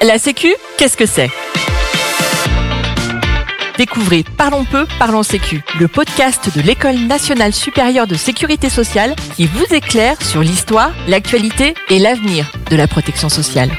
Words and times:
La 0.00 0.16
Sécu, 0.16 0.54
qu'est-ce 0.76 0.96
que 0.96 1.06
c'est? 1.06 1.28
Découvrez 3.76 4.24
Parlons 4.36 4.64
peu, 4.64 4.86
parlons 5.00 5.24
Sécu, 5.24 5.64
le 5.80 5.88
podcast 5.88 6.56
de 6.56 6.62
l'École 6.62 6.98
nationale 7.08 7.52
supérieure 7.52 8.06
de 8.06 8.14
sécurité 8.14 8.70
sociale 8.70 9.16
qui 9.34 9.46
vous 9.46 9.64
éclaire 9.74 10.22
sur 10.22 10.42
l'histoire, 10.42 10.92
l'actualité 11.08 11.74
et 11.90 11.98
l'avenir 11.98 12.48
de 12.70 12.76
la 12.76 12.86
protection 12.86 13.28
sociale. 13.28 13.72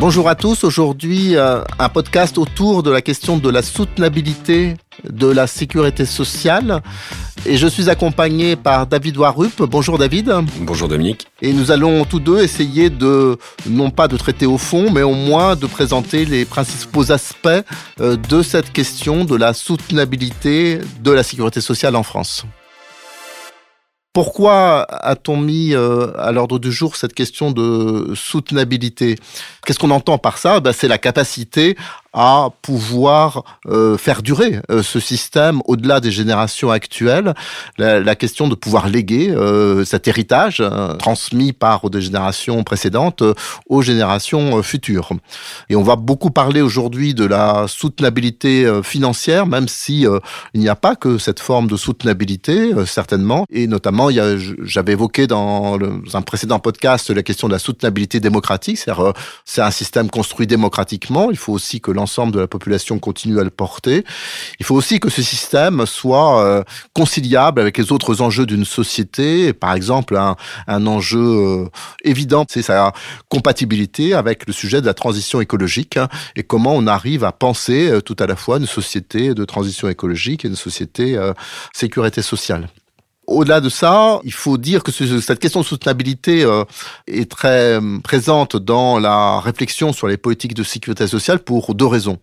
Bonjour 0.00 0.28
à 0.28 0.34
tous, 0.34 0.64
aujourd'hui 0.64 1.36
euh, 1.36 1.62
un 1.78 1.88
podcast 1.88 2.36
autour 2.36 2.82
de 2.82 2.90
la 2.90 3.00
question 3.00 3.36
de 3.36 3.48
la 3.48 3.62
soutenabilité 3.62 4.74
de 5.04 5.26
la 5.26 5.46
sécurité 5.46 6.04
sociale. 6.04 6.82
Et 7.46 7.56
je 7.56 7.66
suis 7.66 7.88
accompagné 7.88 8.56
par 8.56 8.86
David 8.86 9.16
Warup. 9.16 9.62
Bonjour 9.62 9.96
David. 9.98 10.32
Bonjour 10.60 10.88
Dominique. 10.88 11.26
Et 11.40 11.52
nous 11.52 11.70
allons 11.70 12.04
tous 12.04 12.20
deux 12.20 12.42
essayer 12.42 12.90
de, 12.90 13.38
non 13.66 13.90
pas 13.90 14.08
de 14.08 14.16
traiter 14.16 14.46
au 14.46 14.58
fond, 14.58 14.90
mais 14.90 15.02
au 15.02 15.14
moins 15.14 15.56
de 15.56 15.66
présenter 15.66 16.24
les 16.24 16.44
principaux 16.44 17.12
aspects 17.12 17.48
euh, 18.00 18.16
de 18.16 18.42
cette 18.42 18.72
question 18.72 19.24
de 19.24 19.36
la 19.36 19.52
soutenabilité 19.54 20.80
de 21.00 21.10
la 21.10 21.22
sécurité 21.22 21.60
sociale 21.60 21.96
en 21.96 22.02
France. 22.02 22.44
Pourquoi 24.18 24.82
a-t-on 24.82 25.36
mis 25.36 25.74
euh, 25.74 26.10
à 26.18 26.32
l'ordre 26.32 26.58
du 26.58 26.72
jour 26.72 26.96
cette 26.96 27.14
question 27.14 27.52
de 27.52 28.14
soutenabilité? 28.16 29.16
Qu'est-ce 29.64 29.78
qu'on 29.78 29.92
entend 29.92 30.18
par 30.18 30.38
ça? 30.38 30.58
Ben, 30.58 30.72
C'est 30.72 30.88
la 30.88 30.98
capacité 30.98 31.76
à 32.12 32.48
pouvoir 32.62 33.44
euh, 33.66 33.98
faire 33.98 34.22
durer 34.22 34.60
euh, 34.70 34.82
ce 34.82 34.98
système 34.98 35.60
au-delà 35.66 36.00
des 36.00 36.10
générations 36.10 36.70
actuelles. 36.70 37.34
La, 37.76 38.14
question 38.14 38.48
de 38.48 38.54
pouvoir 38.54 38.88
léguer 38.88 39.30
euh, 39.30 39.84
cet 39.84 40.08
héritage 40.08 40.62
transmis 40.98 41.52
par 41.52 41.88
des 41.90 42.00
générations 42.00 42.64
précédentes 42.64 43.22
aux 43.68 43.82
générations 43.82 44.60
futures. 44.62 45.10
Et 45.68 45.76
on 45.76 45.82
va 45.82 45.94
beaucoup 45.94 46.30
parler 46.30 46.60
aujourd'hui 46.60 47.14
de 47.14 47.24
la 47.24 47.66
soutenabilité 47.68 48.68
financière, 48.82 49.46
même 49.46 49.68
si 49.68 50.04
il 50.54 50.60
n'y 50.60 50.68
a 50.68 50.74
pas 50.74 50.96
que 50.96 51.18
cette 51.18 51.38
forme 51.38 51.68
de 51.68 51.76
soutenabilité, 51.76 52.72
certainement. 52.86 53.44
Et 53.50 53.68
notamment, 53.68 54.08
j'avais 54.62 54.92
évoqué 54.92 55.28
dans, 55.28 55.78
un 56.12 56.22
précédent 56.22 56.58
podcast 56.58 57.10
la 57.10 57.22
question 57.22 57.46
de 57.46 57.52
la 57.52 57.60
soutenabilité 57.60 58.18
démocratique. 58.18 58.80
C'est 59.44 59.62
un 59.62 59.70
système 59.70 60.10
construit 60.10 60.48
démocratiquement. 60.48 61.30
Il 61.30 61.36
faut 61.36 61.52
aussi 61.52 61.80
que 61.80 61.92
l'ensemble 61.98 62.32
de 62.32 62.40
la 62.40 62.46
population 62.46 62.98
continue 62.98 63.38
à 63.40 63.44
le 63.44 63.50
porter. 63.50 64.04
Il 64.60 64.66
faut 64.66 64.74
aussi 64.74 65.00
que 65.00 65.10
ce 65.10 65.22
système 65.22 65.84
soit 65.84 66.44
euh, 66.44 66.62
conciliable 66.94 67.60
avec 67.60 67.76
les 67.76 67.92
autres 67.92 68.22
enjeux 68.22 68.46
d'une 68.46 68.64
société. 68.64 69.52
Par 69.52 69.74
exemple, 69.74 70.16
un, 70.16 70.86
enjeu 70.86 71.18
euh, 71.18 71.68
évident, 72.04 72.46
c'est 72.48 72.62
sa 72.62 72.92
compatibilité 73.28 74.14
avec 74.14 74.46
le 74.46 74.52
sujet 74.52 74.80
de 74.80 74.86
la 74.86 74.94
transition 74.94 75.40
écologique 75.40 75.96
hein, 75.96 76.08
et 76.36 76.44
comment 76.44 76.74
on 76.74 76.86
arrive 76.86 77.24
à 77.24 77.32
penser 77.32 77.90
euh, 77.90 78.00
tout 78.00 78.16
à 78.20 78.26
la 78.26 78.36
fois 78.36 78.58
une 78.58 78.66
société 78.66 79.34
de 79.34 79.44
transition 79.44 79.88
écologique 79.88 80.44
et 80.44 80.48
une 80.48 80.56
société 80.56 81.18
sécurité 81.74 82.22
sociale. 82.22 82.68
Au-delà 83.28 83.60
de 83.60 83.68
ça, 83.68 84.20
il 84.24 84.32
faut 84.32 84.56
dire 84.56 84.82
que 84.82 84.90
cette 84.90 85.38
question 85.38 85.60
de 85.60 85.66
soutenabilité 85.66 86.44
euh, 86.44 86.64
est 87.06 87.30
très 87.30 87.78
euh, 87.78 87.98
présente 88.02 88.56
dans 88.56 88.98
la 88.98 89.38
réflexion 89.40 89.92
sur 89.92 90.08
les 90.08 90.16
politiques 90.16 90.54
de 90.54 90.62
sécurité 90.62 91.06
sociale 91.06 91.40
pour 91.40 91.74
deux 91.74 91.86
raisons. 91.86 92.18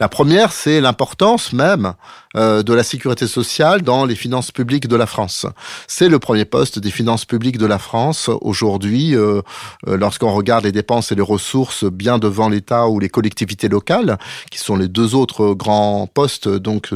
La 0.00 0.08
première, 0.08 0.50
c'est 0.50 0.80
l'importance 0.80 1.52
même 1.52 1.94
de 2.34 2.72
la 2.72 2.82
sécurité 2.84 3.26
sociale 3.26 3.82
dans 3.82 4.04
les 4.04 4.14
finances 4.14 4.52
publiques 4.52 4.86
de 4.86 4.96
la 4.96 5.06
France. 5.06 5.46
C'est 5.88 6.08
le 6.08 6.18
premier 6.18 6.44
poste 6.44 6.78
des 6.78 6.90
finances 6.90 7.24
publiques 7.24 7.58
de 7.58 7.66
la 7.66 7.78
France 7.78 8.30
aujourd'hui, 8.40 9.16
euh, 9.16 9.42
euh, 9.88 9.96
lorsqu'on 9.96 10.32
regarde 10.32 10.64
les 10.64 10.72
dépenses 10.72 11.12
et 11.12 11.14
les 11.14 11.22
ressources 11.22 11.84
bien 11.84 12.18
devant 12.18 12.48
l'État 12.48 12.88
ou 12.88 13.00
les 13.00 13.08
collectivités 13.08 13.68
locales, 13.68 14.18
qui 14.50 14.58
sont 14.58 14.76
les 14.76 14.88
deux 14.88 15.14
autres 15.14 15.54
grands 15.54 16.06
postes 16.06 16.48
donc 16.48 16.90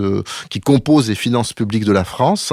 qui 0.50 0.60
composent 0.60 1.08
les 1.08 1.14
finances 1.14 1.52
publiques 1.52 1.84
de 1.84 1.92
la 1.92 2.04
France. 2.04 2.52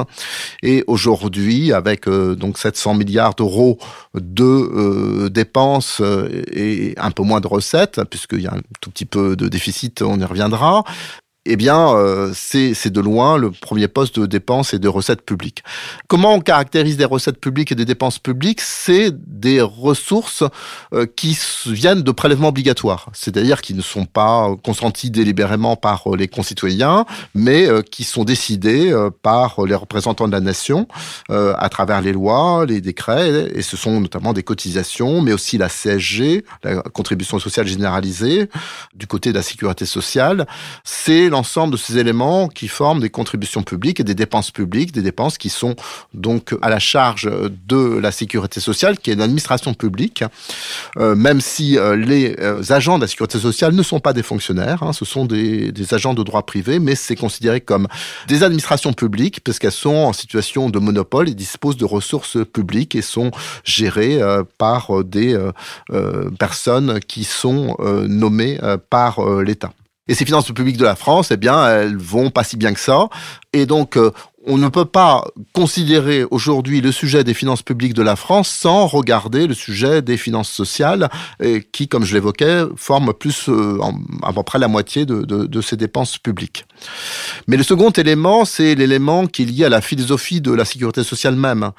Et 0.63 0.83
aujourd'hui, 0.87 1.73
avec 1.73 2.07
donc 2.07 2.57
700 2.57 2.93
milliards 2.95 3.35
d'euros 3.35 3.77
de 4.13 5.27
dépenses 5.29 6.01
et 6.51 6.93
un 6.97 7.11
peu 7.11 7.23
moins 7.23 7.41
de 7.41 7.47
recettes, 7.47 8.01
puisqu'il 8.09 8.41
y 8.41 8.47
a 8.47 8.53
un 8.53 8.61
tout 8.79 8.89
petit 8.89 9.05
peu 9.05 9.35
de 9.35 9.47
déficit, 9.47 10.01
on 10.01 10.19
y 10.19 10.25
reviendra, 10.25 10.83
eh 11.45 11.55
bien, 11.55 11.95
euh, 11.95 12.31
c'est 12.35 12.91
de 12.91 13.01
loin 13.01 13.37
le 13.37 13.49
premier 13.49 13.87
poste 13.87 14.19
de 14.19 14.27
dépenses 14.27 14.75
et 14.75 14.79
de 14.79 14.87
recettes 14.87 15.23
publiques. 15.23 15.63
Comment 16.07 16.35
on 16.35 16.39
caractérise 16.39 16.97
des 16.97 17.05
recettes 17.05 17.39
publiques 17.39 17.71
et 17.71 17.75
des 17.75 17.85
dépenses 17.85 18.19
publiques? 18.19 18.61
C'est 18.61 19.09
des 19.11 19.59
ressources 19.59 20.43
euh, 20.93 21.07
qui 21.07 21.35
viennent 21.65 22.03
de 22.03 22.11
prélèvements 22.11 22.49
obligatoires, 22.49 23.09
c'est-à-dire 23.13 23.61
qui 23.61 23.73
ne 23.73 23.81
sont 23.81 24.05
pas 24.05 24.55
consentis 24.63 25.09
délibérément 25.09 25.75
par 25.75 26.13
euh, 26.13 26.15
les 26.15 26.27
concitoyens, 26.27 27.05
mais 27.33 27.67
qui 27.89 28.03
sont 28.03 28.23
décidés 28.23 28.93
par 29.23 29.65
les 29.65 29.75
représentants 29.75 30.27
de 30.27 30.33
la 30.33 30.39
nation 30.39 30.87
à 31.29 31.69
travers 31.69 32.01
les 32.01 32.11
lois, 32.11 32.65
les 32.67 32.81
décrets, 32.81 33.49
et 33.55 33.61
ce 33.61 33.77
sont 33.77 33.99
notamment 33.99 34.33
des 34.33 34.43
cotisations, 34.43 35.21
mais 35.21 35.33
aussi 35.33 35.57
la 35.57 35.69
CSG, 35.69 36.43
la 36.63 36.81
contribution 36.81 37.39
sociale 37.39 37.67
généralisée, 37.67 38.49
du 38.93 39.07
côté 39.07 39.31
de 39.31 39.37
la 39.37 39.43
sécurité 39.43 39.85
sociale. 39.85 40.45
C'est 40.83 41.30
l'ensemble 41.31 41.73
de 41.73 41.77
ces 41.77 41.97
éléments 41.97 42.47
qui 42.47 42.67
forment 42.67 42.99
des 42.99 43.09
contributions 43.09 43.63
publiques 43.63 43.99
et 43.99 44.03
des 44.03 44.15
dépenses 44.15 44.51
publiques, 44.51 44.91
des 44.91 45.01
dépenses 45.01 45.37
qui 45.37 45.49
sont 45.49 45.75
donc 46.13 46.55
à 46.61 46.69
la 46.69 46.79
charge 46.79 47.29
de 47.67 47.97
la 47.97 48.11
sécurité 48.11 48.59
sociale, 48.59 48.99
qui 48.99 49.11
est 49.11 49.15
l'administration 49.15 49.73
publique, 49.73 50.23
euh, 50.97 51.15
même 51.15 51.41
si 51.41 51.77
euh, 51.77 51.95
les 51.95 52.35
euh, 52.39 52.61
agents 52.69 52.97
de 52.97 53.03
la 53.03 53.07
sécurité 53.07 53.39
sociale 53.39 53.73
ne 53.73 53.83
sont 53.83 53.99
pas 53.99 54.13
des 54.13 54.23
fonctionnaires, 54.23 54.83
hein, 54.83 54.93
ce 54.93 55.05
sont 55.05 55.25
des, 55.25 55.71
des, 55.71 55.93
agents 55.93 56.13
de 56.13 56.23
droit 56.23 56.43
privé, 56.43 56.79
mais 56.79 56.95
c'est 56.95 57.15
considéré 57.15 57.61
comme 57.61 57.87
des 58.27 58.43
administrations 58.43 58.93
publiques 58.93 59.41
parce 59.41 59.59
qu'elles 59.59 59.71
sont 59.71 59.95
en 59.95 60.13
situation 60.13 60.69
de 60.69 60.79
monopole 60.79 61.29
et 61.29 61.33
disposent 61.33 61.77
de 61.77 61.85
ressources 61.85 62.37
publiques 62.45 62.95
et 62.95 63.01
sont 63.01 63.31
gérées 63.63 64.19
par 64.57 65.03
des 65.03 65.37
personnes 66.39 66.99
qui 66.99 67.23
sont 67.23 67.75
nommées 68.07 68.57
par 68.89 69.41
l'État. 69.41 69.71
Et 70.07 70.13
ces 70.13 70.25
finances 70.25 70.51
publiques 70.51 70.77
de 70.77 70.83
la 70.83 70.95
France, 70.95 71.31
eh 71.31 71.37
bien, 71.37 71.67
elles 71.67 71.97
vont 71.97 72.31
pas 72.31 72.43
si 72.43 72.57
bien 72.57 72.73
que 72.73 72.79
ça. 72.79 73.07
Et 73.53 73.65
donc, 73.65 73.97
euh, 73.97 74.11
on 74.45 74.57
ne 74.57 74.67
peut 74.69 74.85
pas 74.85 75.23
considérer 75.53 76.25
aujourd'hui 76.31 76.81
le 76.81 76.91
sujet 76.91 77.23
des 77.23 77.33
finances 77.33 77.61
publiques 77.61 77.93
de 77.93 78.01
la 78.01 78.15
France 78.15 78.49
sans 78.49 78.87
regarder 78.87 79.45
le 79.47 79.53
sujet 79.53 80.01
des 80.01 80.17
finances 80.17 80.49
sociales, 80.49 81.09
qui, 81.71 81.87
comme 81.87 82.03
je 82.03 82.13
l'évoquais, 82.13 82.63
forment 82.75 83.13
plus 83.13 83.49
euh, 83.49 83.79
à 84.23 84.33
peu 84.33 84.43
près 84.43 84.59
la 84.59 84.67
moitié 84.67 85.05
de, 85.05 85.23
de, 85.23 85.61
ces 85.61 85.77
dépenses 85.77 86.17
publiques. 86.17 86.65
Mais 87.47 87.57
le 87.57 87.63
second 87.63 87.91
élément, 87.91 88.45
c'est 88.45 88.75
l'élément 88.75 89.27
qui 89.27 89.43
est 89.43 89.45
lié 89.45 89.65
à 89.65 89.69
la 89.69 89.81
philosophie 89.81 90.41
de 90.41 90.51
la 90.51 90.65
sécurité 90.65 91.03
sociale 91.03 91.35
même. 91.35 91.71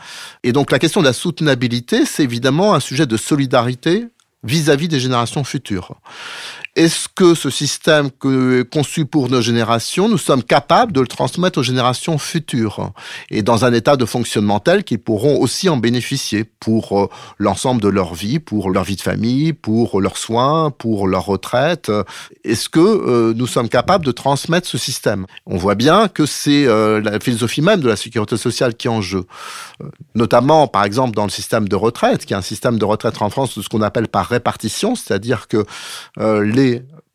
Et 0.44 0.52
donc 0.52 0.70
la 0.70 0.78
question 0.78 1.00
de 1.00 1.06
la 1.06 1.12
soutenabilité, 1.12 2.06
c'est 2.06 2.22
évidemment 2.22 2.74
un 2.74 2.80
sujet 2.80 3.06
de 3.06 3.16
solidarité 3.16 4.06
vis-à-vis 4.44 4.88
des 4.88 5.00
générations 5.00 5.44
futures. 5.44 5.96
Est-ce 6.74 7.06
que 7.14 7.34
ce 7.34 7.50
système 7.50 8.10
que, 8.10 8.62
conçu 8.62 9.04
pour 9.04 9.28
nos 9.28 9.42
générations, 9.42 10.08
nous 10.08 10.16
sommes 10.16 10.42
capables 10.42 10.92
de 10.92 11.02
le 11.02 11.06
transmettre 11.06 11.58
aux 11.58 11.62
générations 11.62 12.16
futures 12.16 12.92
et 13.30 13.42
dans 13.42 13.66
un 13.66 13.74
état 13.74 13.96
de 13.96 14.06
fonctionnement 14.06 14.58
tel 14.58 14.82
qu'ils 14.82 14.98
pourront 14.98 15.38
aussi 15.38 15.68
en 15.68 15.76
bénéficier 15.76 16.44
pour 16.44 16.98
euh, 16.98 17.08
l'ensemble 17.36 17.82
de 17.82 17.88
leur 17.88 18.14
vie, 18.14 18.38
pour 18.38 18.70
leur 18.70 18.84
vie 18.84 18.96
de 18.96 19.02
famille, 19.02 19.52
pour 19.52 20.00
leurs 20.00 20.16
soins, 20.16 20.70
pour 20.70 21.08
leur 21.08 21.26
retraite? 21.26 21.92
Est-ce 22.42 22.70
que 22.70 22.80
euh, 22.80 23.34
nous 23.36 23.46
sommes 23.46 23.68
capables 23.68 24.06
de 24.06 24.12
transmettre 24.12 24.66
ce 24.66 24.78
système? 24.78 25.26
On 25.44 25.58
voit 25.58 25.74
bien 25.74 26.08
que 26.08 26.24
c'est 26.24 26.66
euh, 26.66 27.02
la 27.02 27.20
philosophie 27.20 27.60
même 27.60 27.82
de 27.82 27.88
la 27.88 27.96
sécurité 27.96 28.38
sociale 28.38 28.76
qui 28.76 28.86
est 28.86 28.90
en 28.90 29.02
jeu, 29.02 29.24
notamment 30.14 30.68
par 30.68 30.84
exemple 30.84 31.14
dans 31.14 31.24
le 31.24 31.30
système 31.30 31.68
de 31.68 31.76
retraite, 31.76 32.24
qui 32.24 32.32
est 32.32 32.36
un 32.36 32.40
système 32.40 32.78
de 32.78 32.84
retraite 32.86 33.20
en 33.20 33.28
France 33.28 33.58
de 33.58 33.62
ce 33.62 33.68
qu'on 33.68 33.82
appelle 33.82 34.08
par 34.08 34.26
répartition, 34.26 34.94
c'est-à-dire 34.94 35.48
que 35.48 35.66
les 36.18 36.61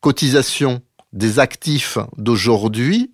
cotisations 0.01 0.81
des 1.13 1.39
actifs 1.39 1.97
d'aujourd'hui 2.17 3.11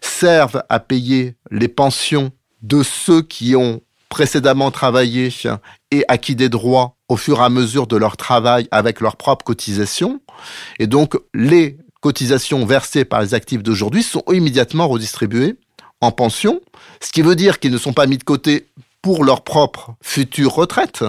servent 0.00 0.62
à 0.68 0.80
payer 0.80 1.36
les 1.50 1.68
pensions 1.68 2.30
de 2.62 2.82
ceux 2.82 3.22
qui 3.22 3.56
ont 3.56 3.80
précédemment 4.08 4.70
travaillé 4.70 5.32
et 5.90 6.04
acquis 6.08 6.36
des 6.36 6.48
droits 6.48 6.96
au 7.08 7.16
fur 7.16 7.40
et 7.40 7.44
à 7.44 7.48
mesure 7.48 7.86
de 7.86 7.96
leur 7.96 8.16
travail 8.16 8.68
avec 8.70 9.00
leurs 9.00 9.16
propres 9.16 9.44
cotisations. 9.44 10.20
Et 10.78 10.86
donc, 10.86 11.16
les 11.34 11.78
cotisations 12.00 12.64
versées 12.64 13.04
par 13.04 13.22
les 13.22 13.34
actifs 13.34 13.62
d'aujourd'hui 13.62 14.02
sont 14.02 14.22
immédiatement 14.32 14.88
redistribuées 14.88 15.56
en 16.00 16.12
pension, 16.12 16.60
ce 17.00 17.12
qui 17.12 17.22
veut 17.22 17.36
dire 17.36 17.58
qu'ils 17.58 17.72
ne 17.72 17.78
sont 17.78 17.92
pas 17.92 18.06
mis 18.06 18.18
de 18.18 18.24
côté 18.24 18.68
pour 19.02 19.24
leur 19.24 19.42
propre 19.42 19.94
future 20.02 20.54
retraite, 20.54 21.04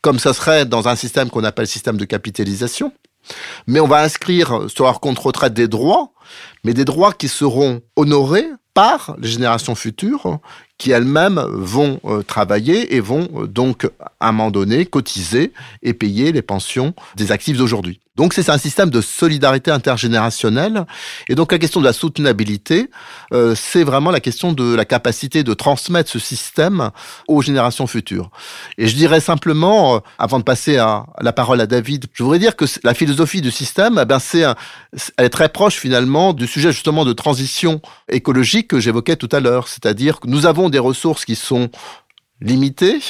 comme 0.00 0.18
ça 0.18 0.32
serait 0.32 0.64
dans 0.64 0.88
un 0.88 0.96
système 0.96 1.30
qu'on 1.30 1.44
appelle 1.44 1.66
système 1.66 1.98
de 1.98 2.04
capitalisation, 2.04 2.92
mais 3.66 3.80
on 3.80 3.86
va 3.86 4.02
inscrire 4.02 4.64
sur 4.68 4.84
leur 4.84 5.00
compte 5.00 5.18
retraite 5.18 5.54
des 5.54 5.68
droits, 5.68 6.12
mais 6.64 6.74
des 6.74 6.84
droits 6.84 7.12
qui 7.12 7.28
seront 7.28 7.80
honorés 7.96 8.48
par 8.74 9.16
les 9.18 9.28
générations 9.28 9.74
futures 9.74 10.38
qui 10.78 10.92
elles-mêmes 10.92 11.44
vont 11.48 12.00
euh, 12.04 12.22
travailler 12.22 12.94
et 12.94 13.00
vont 13.00 13.28
euh, 13.34 13.46
donc 13.46 13.90
à 14.20 14.28
un 14.28 14.32
moment 14.32 14.50
donné 14.50 14.86
cotiser 14.86 15.52
et 15.82 15.92
payer 15.92 16.32
les 16.32 16.42
pensions 16.42 16.94
des 17.16 17.32
actifs 17.32 17.58
d'aujourd'hui. 17.58 18.00
Donc 18.20 18.34
c'est 18.34 18.50
un 18.50 18.58
système 18.58 18.90
de 18.90 19.00
solidarité 19.00 19.70
intergénérationnelle. 19.70 20.84
Et 21.30 21.34
donc 21.34 21.52
la 21.52 21.58
question 21.58 21.80
de 21.80 21.86
la 21.86 21.94
soutenabilité, 21.94 22.90
euh, 23.32 23.54
c'est 23.54 23.82
vraiment 23.82 24.10
la 24.10 24.20
question 24.20 24.52
de 24.52 24.74
la 24.74 24.84
capacité 24.84 25.42
de 25.42 25.54
transmettre 25.54 26.10
ce 26.10 26.18
système 26.18 26.90
aux 27.28 27.40
générations 27.40 27.86
futures. 27.86 28.28
Et 28.76 28.88
je 28.88 28.94
dirais 28.94 29.20
simplement, 29.20 29.94
euh, 29.94 29.98
avant 30.18 30.38
de 30.38 30.44
passer 30.44 30.76
à, 30.76 31.06
la 31.22 31.32
parole 31.32 31.62
à 31.62 31.66
David, 31.66 32.08
je 32.12 32.22
voudrais 32.22 32.38
dire 32.38 32.56
que 32.56 32.66
la 32.84 32.92
philosophie 32.92 33.40
du 33.40 33.50
système, 33.50 33.98
eh 33.98 34.04
ben 34.04 34.18
c'est, 34.18 34.44
elle 35.16 35.24
est 35.24 35.30
très 35.30 35.48
proche 35.48 35.76
finalement 35.76 36.34
du 36.34 36.46
sujet 36.46 36.72
justement 36.72 37.06
de 37.06 37.14
transition 37.14 37.80
écologique 38.10 38.68
que 38.68 38.80
j'évoquais 38.80 39.16
tout 39.16 39.30
à 39.32 39.40
l'heure. 39.40 39.66
C'est-à-dire 39.66 40.20
que 40.20 40.28
nous 40.28 40.44
avons 40.44 40.68
des 40.68 40.78
ressources 40.78 41.24
qui 41.24 41.36
sont 41.36 41.70
limitées 42.42 43.00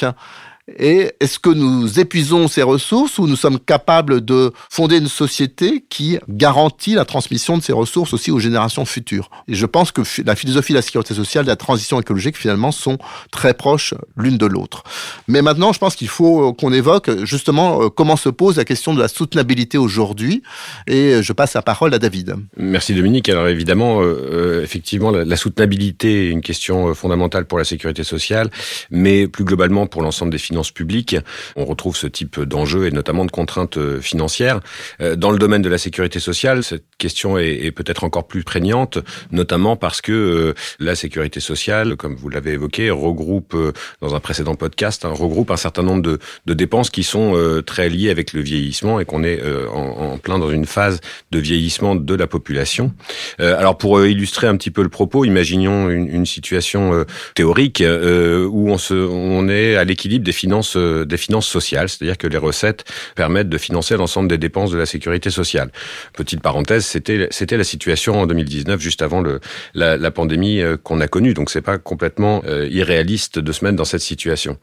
et 0.77 1.11
est-ce 1.19 1.39
que 1.39 1.49
nous 1.49 1.99
épuisons 1.99 2.47
ces 2.47 2.61
ressources 2.61 3.17
ou 3.17 3.27
nous 3.27 3.35
sommes 3.35 3.59
capables 3.59 4.23
de 4.23 4.51
fonder 4.69 4.97
une 4.97 5.07
société 5.07 5.83
qui 5.89 6.19
garantit 6.29 6.93
la 6.93 7.05
transmission 7.05 7.57
de 7.57 7.63
ces 7.63 7.73
ressources 7.73 8.13
aussi 8.13 8.31
aux 8.31 8.39
générations 8.39 8.85
futures? 8.85 9.29
Et 9.47 9.55
je 9.55 9.65
pense 9.65 9.91
que 9.91 10.01
la 10.25 10.35
philosophie 10.35 10.73
de 10.73 10.77
la 10.77 10.81
sécurité 10.81 11.13
sociale 11.13 11.43
et 11.43 11.45
de 11.45 11.51
la 11.51 11.55
transition 11.55 11.99
écologique 11.99 12.37
finalement 12.37 12.71
sont 12.71 12.97
très 13.31 13.53
proches 13.53 13.93
l'une 14.15 14.37
de 14.37 14.45
l'autre. 14.45 14.83
Mais 15.27 15.41
maintenant, 15.41 15.73
je 15.73 15.79
pense 15.79 15.95
qu'il 15.95 16.07
faut 16.07 16.49
euh, 16.49 16.53
qu'on 16.53 16.71
évoque 16.71 17.25
justement 17.25 17.83
euh, 17.83 17.89
comment 17.89 18.15
se 18.15 18.29
pose 18.29 18.57
la 18.57 18.65
question 18.65 18.93
de 18.93 18.99
la 18.99 19.07
soutenabilité 19.07 19.77
aujourd'hui. 19.77 20.43
Et 20.87 21.21
je 21.21 21.33
passe 21.33 21.53
la 21.53 21.61
parole 21.61 21.93
à 21.93 21.99
David. 21.99 22.35
Merci 22.57 22.93
Dominique. 22.93 23.29
Alors 23.29 23.47
évidemment, 23.47 24.01
euh, 24.01 24.61
effectivement, 24.63 25.11
la, 25.11 25.35
soutenabilité 25.35 26.27
est 26.27 26.31
une 26.31 26.41
question 26.41 26.93
fondamentale 26.93 27.45
pour 27.45 27.57
la 27.57 27.63
sécurité 27.63 28.03
sociale, 28.03 28.51
mais 28.91 29.27
plus 29.27 29.43
globalement 29.43 29.87
pour 29.87 30.01
l'ensemble 30.03 30.31
des 30.31 30.37
finances 30.37 30.60
publiques, 30.69 31.15
on 31.55 31.65
retrouve 31.65 31.95
ce 31.95 32.05
type 32.05 32.39
d'enjeux 32.39 32.85
et 32.85 32.91
notamment 32.91 33.25
de 33.25 33.31
contraintes 33.31 33.77
euh, 33.77 33.99
financières. 34.01 34.59
Euh, 35.01 35.15
dans 35.15 35.31
le 35.31 35.39
domaine 35.39 35.61
de 35.61 35.69
la 35.69 35.77
sécurité 35.77 36.19
sociale, 36.19 36.63
cette 36.63 36.85
question 36.97 37.37
est, 37.37 37.71
peut-être 37.71 38.03
encore 38.03 38.27
plus 38.27 38.43
prégnante, 38.43 38.99
notamment 39.31 39.75
parce 39.75 40.01
que 40.01 40.11
euh, 40.11 40.53
la 40.79 40.95
sécurité 40.95 41.39
sociale, 41.39 41.95
comme 41.95 42.15
vous 42.15 42.29
l'avez 42.29 42.51
évoqué, 42.51 42.91
regroupe 42.91 43.55
dans 44.01 44.13
un 44.13 44.19
précédent 44.19 44.55
podcast, 44.55 45.05
hein, 45.05 45.11
regroupe 45.13 45.51
un 45.51 45.57
certain 45.57 45.83
nombre 45.83 46.01
de, 46.01 46.19
de 46.45 46.53
dépenses 46.53 46.89
qui 46.89 47.03
sont 47.03 47.61
très 47.65 47.89
liées 47.89 48.09
avec 48.09 48.33
le 48.33 48.41
vieillissement 48.41 48.99
et 48.99 49.05
qu'on 49.05 49.23
est 49.23 49.41
en, 49.73 50.17
plein 50.17 50.37
dans 50.37 50.51
une 50.51 50.65
phase 50.65 50.99
de 51.31 51.39
vieillissement 51.39 51.95
de 51.95 52.15
la 52.15 52.27
population. 52.27 52.93
alors 53.39 53.77
pour 53.77 54.05
illustrer 54.05 54.47
un 54.47 54.57
petit 54.57 54.71
peu 54.71 54.83
le 54.83 54.89
propos, 54.89 55.25
imaginons 55.25 55.89
une, 55.89 56.07
une 56.07 56.25
situation 56.25 57.05
théorique 57.35 57.81
où 57.81 58.69
on, 58.69 58.77
se, 58.77 58.93
on 58.93 59.47
est 59.47 59.75
à 59.75 59.83
l'équilibre 59.83 60.25
des 60.25 60.31
finances, 60.41 60.75
euh, 60.75 61.05
des 61.05 61.17
finances 61.17 61.47
sociales, 61.47 61.87
c'est-à-dire 61.87 62.17
que 62.17 62.27
les 62.27 62.37
recettes 62.37 62.83
permettent 63.15 63.49
de 63.49 63.57
financer 63.59 63.95
l'ensemble 63.95 64.27
des 64.27 64.39
dépenses 64.39 64.71
de 64.71 64.77
la 64.77 64.87
sécurité 64.87 65.29
sociale. 65.29 65.71
Petite 66.13 66.41
parenthèse, 66.41 66.85
c'était 66.85 67.27
c'était 67.29 67.57
la 67.57 67.63
situation 67.63 68.19
en 68.21 68.25
2019, 68.25 68.81
juste 68.81 69.03
avant 69.03 69.21
le, 69.21 69.39
la, 69.75 69.97
la 69.97 70.11
pandémie 70.11 70.59
euh, 70.61 70.77
qu'on 70.77 70.99
a 70.99 71.07
connue. 71.07 71.35
Donc 71.35 71.51
c'est 71.51 71.61
pas 71.61 71.77
complètement 71.77 72.41
euh, 72.47 72.67
irréaliste 72.71 73.37
de 73.37 73.51
se 73.51 73.63
mettre 73.63 73.77
dans 73.77 73.85
cette 73.85 74.01
situation. 74.01 74.57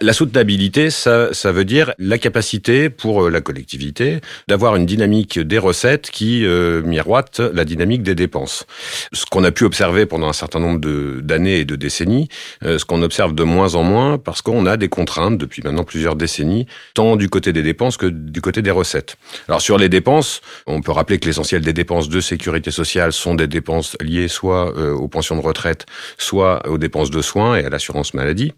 La 0.00 0.12
soutenabilité, 0.12 0.90
ça, 0.90 1.32
ça 1.32 1.50
veut 1.52 1.64
dire 1.64 1.94
la 1.98 2.18
capacité 2.18 2.90
pour 2.90 3.30
la 3.30 3.40
collectivité 3.40 4.20
d'avoir 4.48 4.76
une 4.76 4.86
dynamique 4.86 5.38
des 5.38 5.58
recettes 5.58 6.10
qui 6.10 6.44
miroite 6.84 7.40
la 7.40 7.64
dynamique 7.64 8.02
des 8.02 8.14
dépenses. 8.14 8.66
Ce 9.12 9.24
qu'on 9.26 9.44
a 9.44 9.50
pu 9.50 9.64
observer 9.64 10.06
pendant 10.06 10.28
un 10.28 10.32
certain 10.32 10.60
nombre 10.60 10.80
d'années 11.20 11.60
et 11.60 11.64
de 11.64 11.76
décennies, 11.76 12.28
ce 12.62 12.84
qu'on 12.84 13.02
observe 13.02 13.34
de 13.34 13.44
moins 13.44 13.74
en 13.74 13.82
moins 13.82 14.18
parce 14.18 14.42
qu'on 14.42 14.66
a 14.66 14.76
des 14.76 14.88
contraintes 14.88 15.21
depuis 15.30 15.62
maintenant 15.62 15.84
plusieurs 15.84 16.16
décennies, 16.16 16.66
tant 16.94 17.16
du 17.16 17.28
côté 17.28 17.52
des 17.52 17.62
dépenses 17.62 17.96
que 17.96 18.06
du 18.06 18.40
côté 18.40 18.62
des 18.62 18.70
recettes. 18.70 19.16
Alors 19.48 19.60
sur 19.60 19.78
les 19.78 19.88
dépenses, 19.88 20.40
on 20.66 20.80
peut 20.80 20.92
rappeler 20.92 21.18
que 21.18 21.26
l'essentiel 21.26 21.62
des 21.62 21.72
dépenses 21.72 22.08
de 22.08 22.20
sécurité 22.20 22.70
sociale 22.70 23.12
sont 23.12 23.34
des 23.34 23.46
dépenses 23.46 23.96
liées 24.00 24.28
soit 24.28 24.76
euh, 24.76 24.92
aux 24.92 25.08
pensions 25.08 25.36
de 25.36 25.42
retraite, 25.42 25.86
soit 26.18 26.66
aux 26.68 26.78
dépenses 26.78 27.10
de 27.10 27.22
soins 27.22 27.56
et 27.56 27.64
à 27.64 27.70
l'assurance 27.70 28.14
maladie. 28.14 28.52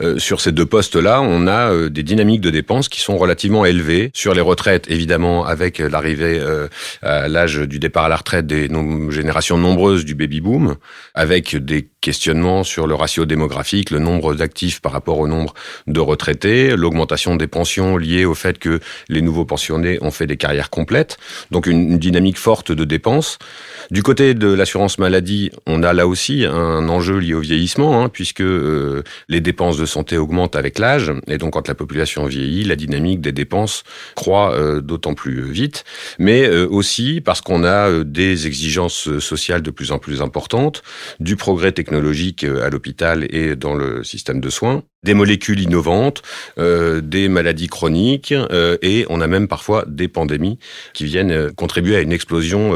Euh, 0.00 0.18
sur 0.18 0.40
ces 0.40 0.52
deux 0.52 0.66
postes-là, 0.66 1.20
on 1.20 1.46
a 1.46 1.72
euh, 1.72 1.88
des 1.88 2.02
dynamiques 2.02 2.40
de 2.40 2.50
dépenses 2.50 2.88
qui 2.88 3.00
sont 3.00 3.16
relativement 3.18 3.64
élevées. 3.64 4.10
Sur 4.14 4.32
les 4.32 4.40
retraites, 4.40 4.88
évidemment, 4.88 5.44
avec 5.44 5.78
l'arrivée 5.78 6.38
euh, 6.40 6.68
à 7.02 7.26
l'âge 7.26 7.56
du 7.56 7.78
départ 7.78 8.04
à 8.04 8.08
la 8.08 8.16
retraite 8.16 8.46
des 8.46 8.68
générations 9.10 9.58
nombreuses 9.58 10.04
du 10.04 10.14
baby-boom, 10.14 10.76
avec 11.14 11.56
des 11.56 11.88
questionnements 12.00 12.62
sur 12.62 12.86
le 12.86 12.94
ratio 12.94 13.24
démographique, 13.24 13.90
le 13.90 13.98
nombre 13.98 14.34
d'actifs 14.34 14.80
par 14.80 14.92
rapport 14.92 15.18
au 15.18 15.26
nombre 15.26 15.54
de 15.86 16.00
retraités, 16.00 16.76
l'augmentation 16.76 17.34
des 17.34 17.48
pensions 17.48 17.96
liée 17.96 18.24
au 18.24 18.34
fait 18.34 18.58
que 18.58 18.80
les 19.08 19.20
nouveaux 19.20 19.44
pensionnés 19.44 19.98
ont 20.00 20.12
fait 20.12 20.26
des 20.26 20.36
carrières 20.36 20.70
complètes, 20.70 21.18
donc 21.50 21.66
une, 21.66 21.98
dynamique 21.98 22.38
forte 22.38 22.70
de 22.70 22.84
dépenses. 22.84 23.38
Du 23.90 24.02
côté 24.02 24.34
de 24.34 24.48
l'assurance 24.48 24.98
maladie, 24.98 25.50
on 25.66 25.82
a 25.82 25.92
là 25.92 26.06
aussi 26.06 26.44
un 26.44 26.88
enjeu 26.88 27.18
lié 27.18 27.34
au 27.34 27.40
vieillissement, 27.40 28.02
hein, 28.02 28.08
puisque 28.08 28.44
les 29.28 29.40
dépenses 29.40 29.76
de 29.76 29.86
santé 29.88 30.16
augmente 30.16 30.54
avec 30.54 30.78
l'âge, 30.78 31.12
et 31.26 31.38
donc 31.38 31.54
quand 31.54 31.66
la 31.66 31.74
population 31.74 32.26
vieillit, 32.26 32.62
la 32.62 32.76
dynamique 32.76 33.20
des 33.20 33.32
dépenses 33.32 33.82
croît 34.14 34.54
euh, 34.54 34.80
d'autant 34.80 35.14
plus 35.14 35.50
vite, 35.50 35.84
mais 36.18 36.46
euh, 36.46 36.68
aussi 36.68 37.20
parce 37.20 37.40
qu'on 37.40 37.64
a 37.64 37.88
euh, 37.88 38.04
des 38.04 38.46
exigences 38.46 39.18
sociales 39.18 39.62
de 39.62 39.70
plus 39.70 39.90
en 39.90 39.98
plus 39.98 40.22
importantes, 40.22 40.82
du 41.18 41.34
progrès 41.34 41.72
technologique 41.72 42.44
à 42.44 42.70
l'hôpital 42.70 43.26
et 43.34 43.56
dans 43.56 43.74
le 43.74 44.04
système 44.04 44.40
de 44.40 44.50
soins, 44.50 44.82
des 45.02 45.14
molécules 45.14 45.60
innovantes, 45.60 46.22
des 46.56 47.28
maladies 47.28 47.68
chroniques, 47.68 48.34
et 48.82 49.06
on 49.08 49.20
a 49.20 49.26
même 49.26 49.48
parfois 49.48 49.84
des 49.86 50.08
pandémies 50.08 50.58
qui 50.92 51.04
viennent 51.04 51.52
contribuer 51.52 51.96
à 51.96 52.00
une 52.00 52.12
explosion 52.12 52.72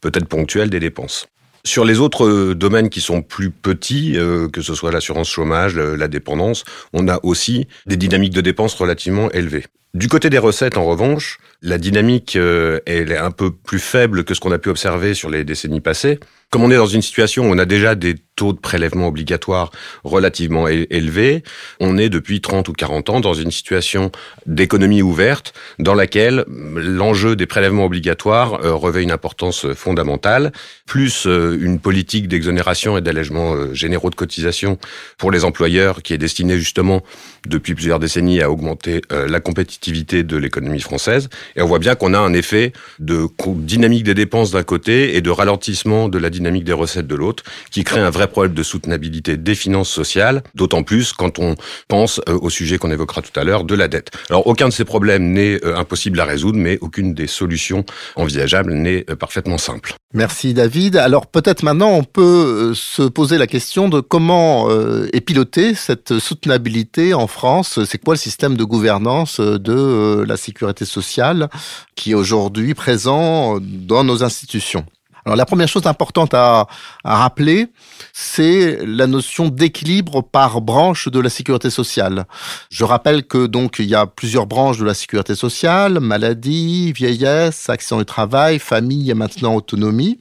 peut-être 0.00 0.26
ponctuelle 0.26 0.70
des 0.70 0.80
dépenses. 0.80 1.28
Sur 1.64 1.84
les 1.84 1.98
autres 2.00 2.26
euh, 2.26 2.54
domaines 2.54 2.88
qui 2.88 3.00
sont 3.00 3.22
plus 3.22 3.50
petits, 3.50 4.16
euh, 4.16 4.48
que 4.48 4.62
ce 4.62 4.74
soit 4.74 4.92
l'assurance 4.92 5.28
chômage, 5.28 5.76
la 5.76 6.08
dépendance, 6.08 6.64
on 6.92 7.08
a 7.08 7.20
aussi 7.22 7.66
des 7.86 7.96
dynamiques 7.96 8.34
de 8.34 8.40
dépenses 8.40 8.74
relativement 8.74 9.30
élevées. 9.30 9.64
Du 9.92 10.06
côté 10.06 10.30
des 10.30 10.38
recettes, 10.38 10.76
en 10.76 10.84
revanche, 10.84 11.38
la 11.62 11.76
dynamique 11.76 12.36
euh, 12.36 12.78
elle 12.86 13.10
est 13.10 13.18
un 13.18 13.32
peu 13.32 13.50
plus 13.50 13.80
faible 13.80 14.22
que 14.22 14.34
ce 14.34 14.40
qu'on 14.40 14.52
a 14.52 14.58
pu 14.58 14.68
observer 14.68 15.14
sur 15.14 15.30
les 15.30 15.42
décennies 15.42 15.80
passées. 15.80 16.20
Comme 16.48 16.62
on 16.62 16.70
est 16.70 16.76
dans 16.76 16.86
une 16.86 17.02
situation 17.02 17.44
où 17.44 17.52
on 17.52 17.58
a 17.58 17.64
déjà 17.64 17.94
des 17.94 18.16
taux 18.34 18.52
de 18.52 18.58
prélèvement 18.58 19.08
obligatoires 19.08 19.70
relativement 20.02 20.66
élevés, 20.68 21.44
on 21.78 21.96
est 21.96 22.08
depuis 22.08 22.40
30 22.40 22.68
ou 22.68 22.72
40 22.72 23.10
ans 23.10 23.20
dans 23.20 23.34
une 23.34 23.50
situation 23.50 24.10
d'économie 24.46 25.02
ouverte 25.02 25.54
dans 25.78 25.94
laquelle 25.94 26.44
l'enjeu 26.48 27.36
des 27.36 27.46
prélèvements 27.46 27.84
obligatoires 27.84 28.64
euh, 28.64 28.74
revêt 28.74 29.02
une 29.02 29.12
importance 29.12 29.72
fondamentale, 29.74 30.52
plus 30.86 31.26
euh, 31.26 31.58
une 31.60 31.78
politique 31.80 32.26
d'exonération 32.26 32.96
et 32.96 33.00
d'allègement 33.00 33.74
généraux 33.74 34.10
de 34.10 34.16
cotisation 34.16 34.78
pour 35.18 35.30
les 35.32 35.44
employeurs 35.44 36.02
qui 36.02 36.14
est 36.14 36.18
destinée 36.18 36.58
justement 36.58 37.02
depuis 37.46 37.74
plusieurs 37.74 37.98
décennies 37.98 38.40
à 38.40 38.50
augmenter 38.50 39.02
la 39.10 39.40
compétitivité 39.40 40.22
de 40.22 40.36
l'économie 40.36 40.80
française. 40.80 41.28
Et 41.56 41.62
on 41.62 41.66
voit 41.66 41.78
bien 41.78 41.94
qu'on 41.94 42.14
a 42.14 42.18
un 42.18 42.32
effet 42.32 42.72
de 42.98 43.26
dynamique 43.46 44.04
des 44.04 44.14
dépenses 44.14 44.50
d'un 44.50 44.62
côté 44.62 45.16
et 45.16 45.20
de 45.20 45.30
ralentissement 45.30 46.08
de 46.08 46.18
la 46.18 46.30
dynamique 46.30 46.40
dynamique 46.40 46.64
des 46.64 46.72
recettes 46.72 47.06
de 47.06 47.14
l'autre, 47.14 47.44
qui 47.70 47.84
crée 47.84 48.00
un 48.00 48.10
vrai 48.10 48.26
problème 48.26 48.54
de 48.54 48.62
soutenabilité 48.62 49.36
des 49.36 49.54
finances 49.54 49.90
sociales, 49.90 50.42
d'autant 50.54 50.82
plus 50.82 51.12
quand 51.12 51.38
on 51.38 51.54
pense 51.86 52.20
euh, 52.28 52.38
au 52.40 52.48
sujet 52.48 52.78
qu'on 52.78 52.90
évoquera 52.90 53.20
tout 53.20 53.38
à 53.38 53.44
l'heure 53.44 53.64
de 53.64 53.74
la 53.74 53.88
dette. 53.88 54.10
Alors 54.30 54.46
aucun 54.46 54.68
de 54.68 54.72
ces 54.72 54.86
problèmes 54.86 55.32
n'est 55.32 55.62
euh, 55.64 55.76
impossible 55.76 56.18
à 56.18 56.24
résoudre, 56.24 56.58
mais 56.58 56.78
aucune 56.80 57.12
des 57.12 57.26
solutions 57.26 57.84
envisageables 58.16 58.72
n'est 58.72 59.04
euh, 59.10 59.16
parfaitement 59.16 59.58
simple. 59.58 59.94
Merci 60.14 60.54
David. 60.54 60.96
Alors 60.96 61.26
peut-être 61.26 61.62
maintenant 61.62 61.90
on 61.90 62.04
peut 62.04 62.72
se 62.74 63.02
poser 63.02 63.38
la 63.38 63.46
question 63.46 63.88
de 63.88 64.00
comment 64.00 64.68
est 65.12 65.20
pilotée 65.20 65.74
cette 65.74 66.18
soutenabilité 66.18 67.14
en 67.14 67.28
France. 67.30 67.80
C'est 67.84 67.98
quoi 67.98 68.14
le 68.14 68.18
système 68.18 68.56
de 68.56 68.64
gouvernance 68.64 69.40
de 69.40 70.24
la 70.26 70.36
sécurité 70.36 70.84
sociale 70.84 71.48
qui 71.94 72.12
est 72.12 72.14
aujourd'hui 72.14 72.74
présent 72.74 73.58
dans 73.60 74.04
nos 74.04 74.22
institutions? 74.22 74.84
Alors 75.24 75.36
la 75.36 75.44
première 75.44 75.68
chose 75.68 75.86
importante 75.86 76.34
à, 76.34 76.66
rappeler, 77.04 77.68
c'est 78.12 78.78
la 78.84 79.06
notion 79.06 79.48
d'équilibre 79.48 80.22
par 80.22 80.60
branche 80.60 81.08
de 81.08 81.20
la 81.20 81.28
sécurité 81.28 81.70
sociale. 81.70 82.24
Je 82.70 82.84
rappelle 82.84 83.24
que 83.24 83.46
donc 83.46 83.76
il 83.78 83.86
y 83.86 83.94
a 83.94 84.06
plusieurs 84.06 84.46
branches 84.46 84.78
de 84.78 84.84
la 84.84 84.94
sécurité 84.94 85.34
sociale 85.34 86.00
maladie, 86.00 86.92
vieillesse, 86.92 87.68
accident 87.68 87.98
du 87.98 88.06
travail, 88.06 88.58
famille 88.58 89.10
et 89.10 89.14
maintenant 89.14 89.54
autonomie. 89.54 90.20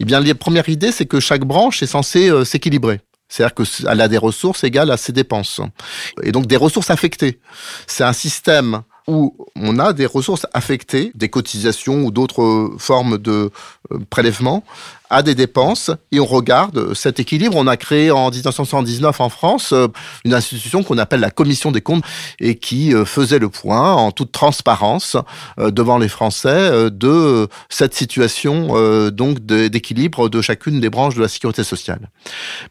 Eh 0.00 0.04
bien, 0.04 0.20
la 0.20 0.34
première 0.34 0.68
idée, 0.68 0.92
c'est 0.92 1.06
que 1.06 1.20
chaque 1.20 1.44
branche 1.44 1.82
est 1.82 1.86
censée 1.86 2.30
euh, 2.30 2.44
s'équilibrer. 2.44 3.00
C'est-à-dire 3.30 3.54
qu'elle 3.54 4.00
a 4.00 4.08
des 4.08 4.18
ressources 4.18 4.64
égales 4.64 4.90
à 4.90 4.98
ses 4.98 5.12
dépenses. 5.12 5.60
Et 6.22 6.32
donc 6.32 6.46
des 6.46 6.56
ressources 6.56 6.90
affectées. 6.90 7.40
C'est 7.86 8.04
un 8.04 8.12
système 8.12 8.82
où 9.06 9.34
on 9.56 9.78
a 9.78 9.92
des 9.92 10.06
ressources 10.06 10.46
affectées, 10.52 11.12
des 11.14 11.28
cotisations 11.28 12.02
ou 12.02 12.10
d'autres 12.10 12.72
formes 12.78 13.18
de 13.18 13.50
euh, 13.92 13.98
prélèvements 14.10 14.62
à 15.10 15.22
des 15.22 15.34
dépenses 15.34 15.90
et 16.12 16.20
on 16.20 16.24
regarde 16.24 16.94
cet 16.94 17.18
équilibre. 17.18 17.56
On 17.56 17.66
a 17.66 17.76
créé 17.76 18.12
en 18.12 18.30
1979 18.30 19.20
en 19.20 19.28
France 19.28 19.72
euh, 19.72 19.88
une 20.24 20.32
institution 20.32 20.84
qu'on 20.84 20.98
appelle 20.98 21.20
la 21.20 21.30
Commission 21.30 21.72
des 21.72 21.80
comptes 21.80 22.04
et 22.38 22.54
qui 22.56 22.94
euh, 22.94 23.04
faisait 23.04 23.40
le 23.40 23.48
point 23.48 23.92
en 23.92 24.12
toute 24.12 24.30
transparence 24.30 25.16
euh, 25.58 25.72
devant 25.72 25.98
les 25.98 26.08
Français 26.08 26.90
de 26.90 27.48
cette 27.68 27.94
situation 27.94 29.10
donc 29.10 29.40
d'équilibre 29.40 30.28
de 30.28 30.40
chacune 30.40 30.80
des 30.80 30.90
branches 30.90 31.16
de 31.16 31.22
la 31.22 31.28
sécurité 31.28 31.64
sociale. 31.64 32.10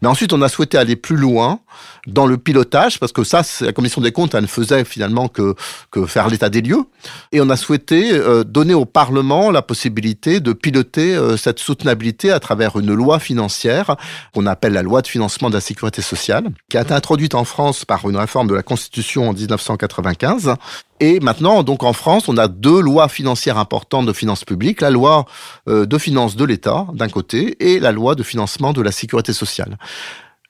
Mais 0.01 0.07
ensuite, 0.07 0.31
on 0.31 0.41
a 0.41 0.47
souhaité 0.47 0.77
aller 0.77 0.95
plus 0.95 1.17
loin 1.17 1.59
dans 2.07 2.25
le 2.25 2.37
pilotage 2.37 2.99
parce 2.99 3.11
que 3.11 3.23
ça, 3.23 3.41
la 3.61 3.73
Commission 3.73 4.01
des 4.01 4.13
comptes, 4.13 4.33
elle 4.33 4.43
ne 4.43 4.47
faisait 4.47 4.85
finalement 4.85 5.27
que, 5.27 5.55
que 5.91 6.05
faire 6.05 6.29
l'état 6.29 6.49
des 6.49 6.61
lieux 6.61 6.85
et 7.33 7.41
on 7.41 7.49
a 7.49 7.57
souhaité 7.57 8.17
donner 8.45 8.73
au 8.73 8.85
Parlement 8.85 9.51
la 9.51 9.61
possibilité 9.61 10.39
de 10.39 10.53
piloter 10.53 11.17
cette 11.37 11.59
soutenabilité 11.59 12.28
à 12.31 12.39
travers 12.39 12.77
une 12.77 12.93
loi 12.93 13.19
financière 13.19 13.95
qu'on 14.33 14.45
appelle 14.45 14.73
la 14.73 14.81
loi 14.81 15.01
de 15.01 15.07
financement 15.07 15.49
de 15.49 15.55
la 15.55 15.61
sécurité 15.61 16.01
sociale, 16.01 16.49
qui 16.69 16.77
a 16.77 16.81
été 16.81 16.93
introduite 16.93 17.35
en 17.35 17.43
France 17.43 17.85
par 17.85 18.09
une 18.09 18.17
réforme 18.17 18.47
de 18.47 18.55
la 18.55 18.63
Constitution 18.63 19.29
en 19.29 19.33
1995. 19.33 20.55
Et 20.99 21.19
maintenant, 21.19 21.63
donc 21.63 21.83
en 21.83 21.93
France, 21.93 22.27
on 22.27 22.37
a 22.37 22.47
deux 22.47 22.81
lois 22.81 23.07
financières 23.07 23.57
importantes 23.57 24.05
de 24.05 24.13
finances 24.13 24.43
publiques, 24.43 24.81
la 24.81 24.89
loi 24.89 25.25
euh, 25.67 25.85
de 25.85 25.97
finances 25.97 26.35
de 26.35 26.43
l'État 26.43 26.87
d'un 26.93 27.07
côté 27.07 27.55
et 27.59 27.79
la 27.79 27.91
loi 27.91 28.15
de 28.15 28.23
financement 28.23 28.73
de 28.73 28.81
la 28.81 28.91
sécurité 28.91 29.33
sociale. 29.33 29.77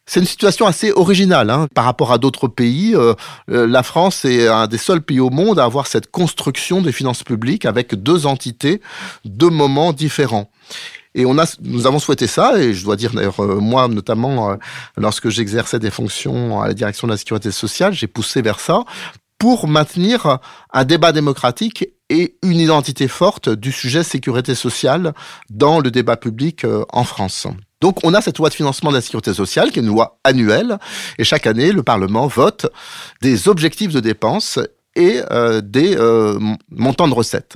C'est 0.10 0.22
une 0.22 0.26
situation 0.26 0.66
assez 0.66 0.92
originale 0.92 1.52
hein. 1.52 1.68
par 1.76 1.86
rapport 1.86 2.12
à 2.12 2.18
d'autres 2.18 2.48
pays. 2.48 2.96
Euh, 2.96 3.14
euh, 3.52 3.68
la 3.68 3.84
France 3.84 4.26
est 4.26 4.48
un 4.48 4.66
des 4.66 4.80
seuls 4.80 5.04
pays 5.04 5.20
au 5.20 5.30
monde 5.30 5.60
à 5.60 5.66
avoir 5.66 5.86
cette 5.86 6.10
construction 6.10 6.82
des 6.82 6.92
finances 6.92 7.22
publiques 7.22 7.64
avec 7.64 7.94
deux 7.94 8.26
entités, 8.26 8.82
deux 9.24 9.52
moments 9.52 9.94
différents. 9.94 10.50
Et 11.16 11.26
on 11.26 11.38
a, 11.40 11.46
nous 11.62 11.88
avons 11.88 12.00
souhaité 12.00 12.28
ça, 12.28 12.60
et 12.60 12.74
je 12.74 12.84
dois 12.84 12.96
dire 12.96 13.14
d'ailleurs, 13.14 13.40
euh, 13.40 13.60
moi 13.60 13.88
notamment, 13.88 14.52
euh, 14.52 14.56
lorsque 14.96 15.30
j'exerçais 15.30 15.80
des 15.80 15.90
fonctions 15.90 16.62
à 16.62 16.68
la 16.68 16.74
direction 16.74 17.08
de 17.08 17.14
la 17.14 17.18
sécurité 17.18 17.52
sociale, 17.52 17.94
j'ai 17.94 18.08
poussé 18.08 18.42
vers 18.42 18.60
ça 18.60 18.84
pour 19.40 19.68
maintenir 19.68 20.40
un 20.72 20.86
débat 20.86 21.12
démocratique 21.12 21.88
et 22.10 22.36
une 22.44 22.60
identité 22.60 23.08
forte 23.08 23.50
du 23.50 23.72
sujet 23.72 24.04
sécurité 24.04 24.54
sociale 24.54 25.14
dans 25.50 25.80
le 25.80 25.90
débat 25.92 26.18
public 26.18 26.66
euh, 26.66 26.84
en 26.92 27.04
France. 27.04 27.48
Donc 27.82 28.00
on 28.04 28.14
a 28.14 28.22
cette 28.22 28.38
loi 28.38 28.50
de 28.50 28.54
financement 28.54 28.90
de 28.90 28.96
la 28.96 29.02
sécurité 29.02 29.34
sociale 29.34 29.72
qui 29.72 29.80
est 29.80 29.82
une 29.82 29.88
loi 29.88 30.20
annuelle 30.24 30.78
et 31.18 31.24
chaque 31.24 31.48
année 31.48 31.72
le 31.72 31.82
Parlement 31.82 32.28
vote 32.28 32.68
des 33.22 33.48
objectifs 33.48 33.94
de 33.94 34.02
dépenses 34.02 34.60
et 34.96 35.22
euh, 35.32 35.62
des 35.62 35.96
euh, 35.96 36.40
montants 36.72 37.08
de 37.08 37.14
recettes. 37.14 37.56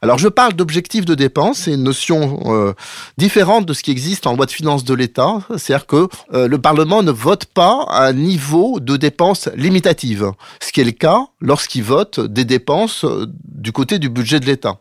Alors 0.00 0.18
je 0.18 0.28
parle 0.28 0.54
d'objectifs 0.54 1.04
de 1.04 1.14
dépenses, 1.14 1.58
c'est 1.60 1.72
une 1.72 1.82
notion 1.82 2.40
euh, 2.46 2.72
différente 3.16 3.66
de 3.66 3.72
ce 3.72 3.82
qui 3.82 3.90
existe 3.90 4.26
en 4.26 4.36
loi 4.36 4.46
de 4.46 4.50
finances 4.50 4.84
de 4.84 4.94
l'État, 4.94 5.38
c'est-à-dire 5.56 5.86
que 5.86 6.08
le 6.32 6.56
Parlement 6.58 7.02
ne 7.02 7.10
vote 7.10 7.46
pas 7.46 7.86
un 7.90 8.12
niveau 8.12 8.80
de 8.80 8.96
dépenses 8.96 9.48
limitative, 9.54 10.32
ce 10.60 10.72
qui 10.72 10.80
est 10.80 10.84
le 10.84 10.92
cas 10.92 11.26
lorsqu'il 11.40 11.82
vote 11.82 12.20
des 12.20 12.44
dépenses 12.44 13.04
du 13.44 13.72
côté 13.72 13.98
du 13.98 14.08
budget 14.08 14.40
de 14.40 14.46
l'État. 14.46 14.80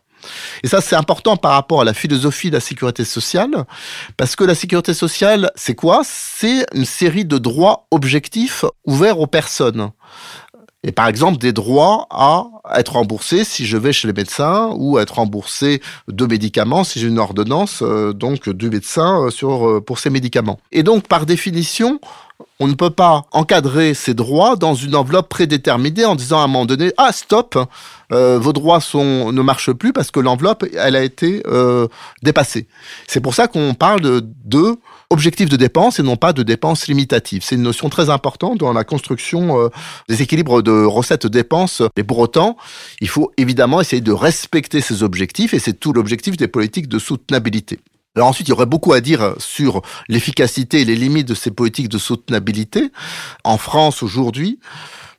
Et 0.64 0.68
ça, 0.68 0.82
c'est 0.82 0.96
important 0.96 1.38
par 1.38 1.52
rapport 1.52 1.82
à 1.82 1.86
la 1.86 1.94
philosophie 1.94 2.50
de 2.50 2.56
la 2.56 2.60
sécurité 2.60 3.06
sociale, 3.06 3.66
parce 4.18 4.36
que 4.36 4.44
la 4.44 4.56
sécurité 4.56 4.94
sociale, 4.94 5.52
c'est 5.56 5.76
quoi? 5.76 6.02
C'est 6.04 6.66
une 6.74 6.86
série 6.86 7.26
de 7.26 7.38
droits 7.38 7.88
objectifs 7.92 8.66
ouverts 8.86 9.20
aux 9.20 9.28
personnes 9.28 9.92
et 10.84 10.92
par 10.92 11.08
exemple 11.08 11.38
des 11.38 11.54
droits 11.54 12.08
à 12.10 12.46
être 12.76 12.94
remboursé 12.94 13.44
si 13.44 13.66
je 13.66 13.78
vais 13.78 13.94
chez 13.94 14.08
les 14.08 14.14
médecins 14.14 14.72
ou 14.76 14.98
à 14.98 15.02
être 15.02 15.16
remboursé 15.16 15.82
de 16.08 16.26
médicaments 16.26 16.84
si 16.84 17.00
j'ai 17.00 17.08
une 17.08 17.20
ordonnance 17.20 17.82
euh, 17.82 18.14
donc 18.14 18.50
du 18.50 18.70
médecin 18.70 19.24
euh, 19.24 19.30
sur 19.32 19.68
euh, 19.68 19.82
pour 19.82 20.00
ces 20.00 20.10
médicaments. 20.10 20.60
Et 20.72 20.84
donc 20.84 21.08
par 21.08 21.26
définition, 21.26 22.00
on 22.60 22.68
ne 22.68 22.74
peut 22.74 22.90
pas 22.90 23.26
encadrer 23.32 23.94
ces 23.94 24.14
droits 24.14 24.56
dans 24.56 24.74
une 24.74 24.96
enveloppe 24.96 25.30
prédéterminée 25.30 26.06
en 26.06 26.16
disant 26.16 26.40
à 26.40 26.44
un 26.44 26.48
moment 26.48 26.66
donné 26.66 26.92
ah 26.98 27.12
stop 27.12 27.58
vos 28.10 28.54
droits 28.54 28.80
ne 28.94 29.42
marchent 29.42 29.74
plus 29.74 29.94
parce 29.94 30.12
que 30.12 30.20
l'enveloppe 30.20 30.66
elle 30.74 30.96
a 30.96 31.04
été 31.04 31.44
dépassée. 32.24 32.68
C'est 33.08 33.22
pour 33.22 33.34
ça 33.36 33.48
qu'on 33.48 33.74
parle 33.74 34.02
de, 34.02 34.26
de 34.46 34.78
objectif 35.10 35.50
de 35.50 35.56
dépenses 35.56 36.00
et 36.00 36.04
non 36.04 36.18
pas 36.18 36.34
de 36.34 36.44
dépenses 36.44 36.88
limitatives. 36.88 37.44
C'est 37.44 37.56
une 37.56 37.62
notion 37.62 37.90
très 37.90 38.10
importante 38.10 38.58
dans 38.58 38.74
la 38.74 38.84
construction 38.84 39.60
euh, 39.60 39.70
des 40.10 40.22
équilibres 40.22 40.62
de 40.62 40.84
recettes-dépenses. 40.84 41.82
Mais 41.96 42.04
pour 42.04 42.20
autant, 42.20 42.58
il 43.00 43.08
faut 43.08 43.32
évidemment 43.38 43.82
essayer 43.82 44.02
de 44.02 44.12
respecter 44.12 44.82
ces 44.82 45.04
objectifs 45.04 45.54
et 45.54 45.60
c'est 45.60 45.80
tout 45.80 45.94
l'objectif 45.94 46.38
des 46.38 46.48
politiques 46.48 46.90
de 46.90 47.00
soutenabilité. 47.00 47.80
Alors 48.18 48.30
ensuite, 48.30 48.48
il 48.48 48.50
y 48.50 48.54
aurait 48.54 48.66
beaucoup 48.66 48.94
à 48.94 49.00
dire 49.00 49.36
sur 49.38 49.84
l'efficacité 50.08 50.82
et 50.82 50.86
les 50.86 50.96
limites 50.96 51.28
de 51.28 51.36
ces 51.36 51.52
politiques 51.52 51.88
de 51.88 52.00
soutenabilité. 52.00 52.92
En 53.44 53.60
France 53.60 54.02
aujourd'hui, 54.02 54.60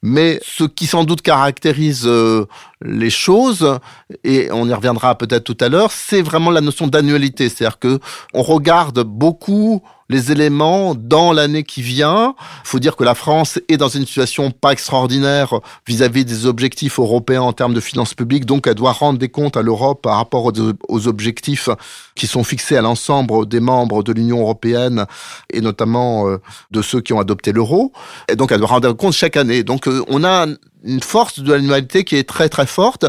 mais 0.03 0.41
ce 0.43 0.65
qui 0.65 0.89
sans 0.89 1.05
doute 1.05 1.23
caractérise 1.23 2.09
euh, 2.09 2.47
les 2.83 3.11
choses, 3.11 3.79
et 4.25 4.51
on 4.51 4.69
y 4.69 4.75
reviendra 4.75 5.17
peut-être 5.17 5.45
tout 5.45 5.57
à 5.61 5.69
l'heure, 5.69 5.93
c'est 5.93 6.23
vraiment 6.23 6.51
la 6.51 6.61
notion 6.61 6.89
d'annualité. 6.89 7.49
C'est-à-dire 7.49 7.79
que 7.79 8.01
on 8.35 8.43
regarde 8.43 9.05
beaucoup 9.05 9.81
les 10.09 10.33
éléments 10.33 10.95
dans 10.95 11.33
l'année 11.33 11.65
qui 11.65 11.83
vient. 11.83 12.35
Il 12.65 12.69
faut 12.69 12.79
dire 12.79 12.97
que 12.97 13.05
la 13.05 13.15
France 13.15 13.61
est 13.69 13.77
dans 13.77 13.89
une 13.89 14.07
situation 14.07 14.51
pas 14.51 14.73
extraordinaire 14.73 15.61
vis-à-vis 15.87 16.25
des 16.25 16.47
objectifs 16.47 16.99
européens 16.99 17.43
en 17.43 17.53
termes 17.53 17.75
de 17.75 17.81
finances 17.81 18.15
publiques, 18.15 18.47
donc 18.47 18.67
elle 18.67 18.75
doit 18.75 18.93
rendre 18.93 19.19
des 19.19 19.29
comptes 19.29 19.57
à 19.57 19.63
l'Europe 19.63 20.03
par 20.03 20.17
rapport 20.17 20.53
aux 20.89 21.09
objectifs 21.09 21.69
qui 22.15 22.27
sont 22.27 22.45
fixés 22.45 22.77
à 22.77 22.83
l'ensemble 22.83 23.47
des 23.47 23.61
membres 23.61 24.03
de 24.03 24.13
l'Union 24.13 24.41
européenne 24.41 25.07
et 25.53 25.61
notamment 25.61 26.29
euh, 26.29 26.39
de 26.71 26.83
ceux 26.83 27.01
qui 27.01 27.13
ont 27.13 27.21
adopté 27.21 27.53
l'euro. 27.53 27.93
Et 28.29 28.37
donc 28.37 28.53
elle 28.53 28.59
doit 28.59 28.69
rendre 28.69 28.93
compte 28.93 29.13
chaque 29.13 29.37
année. 29.37 29.63
Donc 29.63 29.87
euh, 29.89 30.03
on 30.09 30.25
a 30.25 30.47
une 30.85 31.03
force 31.03 31.41
de 31.41 31.53
l'annualité 31.53 32.05
qui 32.05 32.17
est 32.17 32.29
très 32.29 32.49
très 32.49 32.67
forte 32.67 33.07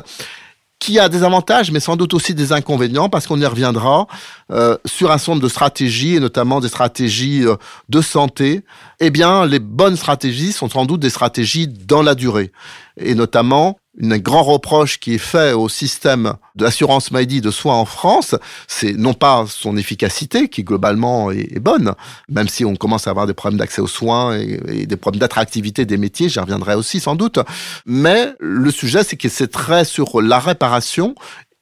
qui 0.80 0.98
a 0.98 1.10
des 1.10 1.24
avantages, 1.24 1.72
mais 1.72 1.82
sans 1.82 1.98
doute 1.98 2.14
aussi 2.14 2.34
des 2.34 2.54
inconvénients, 2.54 3.10
parce 3.10 3.28
qu'on 3.28 3.40
y 3.40 3.46
reviendra 3.46 4.08
euh, 4.52 4.78
sur 4.86 5.12
un 5.12 5.18
nombre 5.28 5.42
de 5.42 5.50
stratégies, 5.50 6.16
et 6.16 6.20
notamment 6.20 6.62
des 6.62 6.70
stratégies 6.70 7.46
euh, 7.46 7.56
de 7.90 8.02
santé. 8.02 8.64
Eh 9.00 9.10
bien, 9.12 9.46
les 9.46 9.60
bonnes 9.60 9.98
stratégies 9.98 10.54
sont 10.54 10.70
sans 10.70 10.86
doute 10.86 11.02
des 11.02 11.10
stratégies 11.10 11.68
dans 11.68 12.02
la 12.02 12.16
durée, 12.16 12.52
et 12.98 13.14
notamment 13.14 13.78
un 14.02 14.18
grand 14.18 14.44
reproche 14.44 15.00
qui 15.00 15.16
est 15.16 15.20
fait 15.20 15.54
au 15.54 15.70
système 15.70 16.34
de 16.56 16.64
l'assurance 16.64 17.12
maladie 17.12 17.42
de 17.42 17.52
soins 17.52 17.76
en 17.76 17.86
France, 17.86 18.36
c'est 18.68 18.94
non 18.94 19.14
pas 19.14 19.46
son 19.48 19.78
efficacité, 19.78 20.50
qui 20.50 20.64
globalement 20.64 21.32
est, 21.32 21.60
bonne, 21.60 21.94
même 22.30 22.48
si 22.48 22.66
on 22.66 22.76
commence 22.76 23.08
à 23.08 23.12
avoir 23.12 23.28
des 23.28 23.34
problèmes 23.34 23.60
d'accès 23.60 23.82
aux 23.82 23.88
soins 23.88 24.38
et, 24.38 24.86
des 24.86 24.96
problèmes 24.96 25.20
d'attractivité 25.20 25.86
des 25.86 25.98
métiers, 25.98 26.30
j'y 26.30 26.40
reviendrai 26.40 26.76
aussi 26.76 27.00
sans 27.00 27.16
doute, 27.16 27.40
mais 27.86 28.34
le 28.40 28.72
sujet 28.72 29.04
c'est 29.04 29.18
que 29.18 29.30
c'est 29.30 29.52
très 29.52 29.86
sur 29.86 30.22
la 30.22 30.40
réparation 30.40 31.16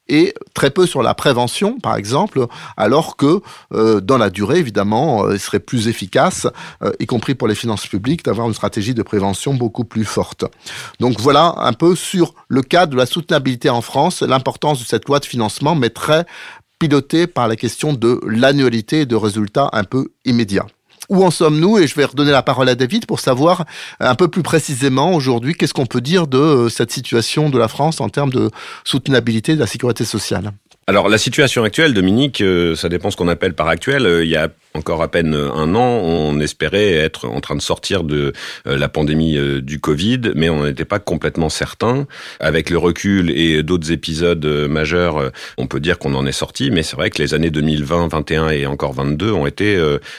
et 0.08 0.34
très 0.54 0.70
peu 0.70 0.86
sur 0.86 1.02
la 1.02 1.14
prévention, 1.14 1.78
par 1.78 1.96
exemple, 1.96 2.46
alors 2.76 3.16
que 3.16 3.40
euh, 3.72 4.00
dans 4.00 4.18
la 4.18 4.30
durée, 4.30 4.58
évidemment, 4.58 5.24
euh, 5.24 5.34
il 5.34 5.40
serait 5.40 5.60
plus 5.60 5.88
efficace, 5.88 6.46
euh, 6.82 6.92
y 7.00 7.06
compris 7.06 7.34
pour 7.34 7.48
les 7.48 7.54
finances 7.54 7.86
publiques, 7.86 8.24
d'avoir 8.24 8.48
une 8.48 8.54
stratégie 8.54 8.94
de 8.94 9.02
prévention 9.02 9.54
beaucoup 9.54 9.84
plus 9.84 10.04
forte. 10.04 10.44
Donc 11.00 11.20
voilà 11.20 11.54
un 11.58 11.72
peu 11.72 11.94
sur 11.94 12.34
le 12.48 12.62
cadre 12.62 12.92
de 12.92 12.96
la 12.96 13.06
soutenabilité 13.06 13.70
en 13.70 13.82
France, 13.82 14.22
l'importance 14.22 14.80
de 14.80 14.84
cette 14.84 15.06
loi 15.08 15.20
de 15.20 15.26
financement, 15.26 15.74
mais 15.74 15.90
très 15.90 16.26
pilotée 16.78 17.26
par 17.26 17.48
la 17.48 17.56
question 17.56 17.92
de 17.92 18.20
l'annualité 18.26 19.00
et 19.00 19.06
de 19.06 19.16
résultats 19.16 19.68
un 19.72 19.84
peu 19.84 20.12
immédiats. 20.24 20.66
Où 21.08 21.24
en 21.24 21.30
sommes-nous 21.30 21.78
Et 21.78 21.86
je 21.86 21.94
vais 21.94 22.04
redonner 22.04 22.32
la 22.32 22.42
parole 22.42 22.68
à 22.68 22.74
David 22.74 23.06
pour 23.06 23.20
savoir 23.20 23.64
un 23.98 24.14
peu 24.14 24.28
plus 24.28 24.42
précisément 24.42 25.14
aujourd'hui 25.14 25.54
qu'est-ce 25.54 25.72
qu'on 25.72 25.86
peut 25.86 26.02
dire 26.02 26.26
de 26.26 26.38
euh, 26.38 26.68
cette 26.68 26.90
situation 26.90 27.48
de 27.48 27.58
la 27.58 27.68
France 27.68 28.00
en 28.00 28.08
termes 28.08 28.30
de 28.30 28.50
soutenabilité 28.84 29.54
de 29.54 29.60
la 29.60 29.66
sécurité 29.66 30.04
sociale. 30.04 30.52
Alors 30.86 31.10
la 31.10 31.18
situation 31.18 31.64
actuelle, 31.64 31.92
Dominique, 31.92 32.40
euh, 32.40 32.74
ça 32.74 32.88
dépend 32.88 33.10
ce 33.10 33.16
qu'on 33.16 33.28
appelle 33.28 33.52
par 33.52 33.68
actuel. 33.68 34.06
Euh, 34.06 34.24
il 34.24 34.30
y 34.30 34.36
a 34.36 34.48
encore 34.78 35.02
à 35.02 35.08
peine 35.08 35.34
un 35.34 35.74
an, 35.74 36.00
on 36.02 36.40
espérait 36.40 36.92
être 36.92 37.28
en 37.28 37.40
train 37.40 37.56
de 37.56 37.60
sortir 37.60 38.04
de 38.04 38.32
euh, 38.66 38.78
la 38.78 38.88
pandémie 38.88 39.36
du 39.62 39.80
Covid, 39.80 40.32
mais 40.34 40.48
on 40.48 40.64
n'était 40.64 40.84
pas 40.84 40.98
complètement 40.98 41.48
certain. 41.48 42.06
Avec 42.40 42.70
le 42.70 42.78
recul 42.78 43.30
et 43.30 43.62
d'autres 43.62 43.92
épisodes 43.92 44.44
majeurs, 44.68 45.30
on 45.56 45.66
peut 45.66 45.80
dire 45.80 45.98
qu'on 45.98 46.14
en 46.14 46.26
est 46.26 46.32
sorti, 46.32 46.70
mais 46.70 46.82
c'est 46.82 46.96
vrai 46.96 47.10
que 47.10 47.22
les 47.22 47.34
années 47.34 47.50
2020, 47.50 48.08
21 48.08 48.48
et 48.50 48.66
encore 48.66 48.92
22 48.94 49.32
ont 49.32 49.46
été 49.46 49.78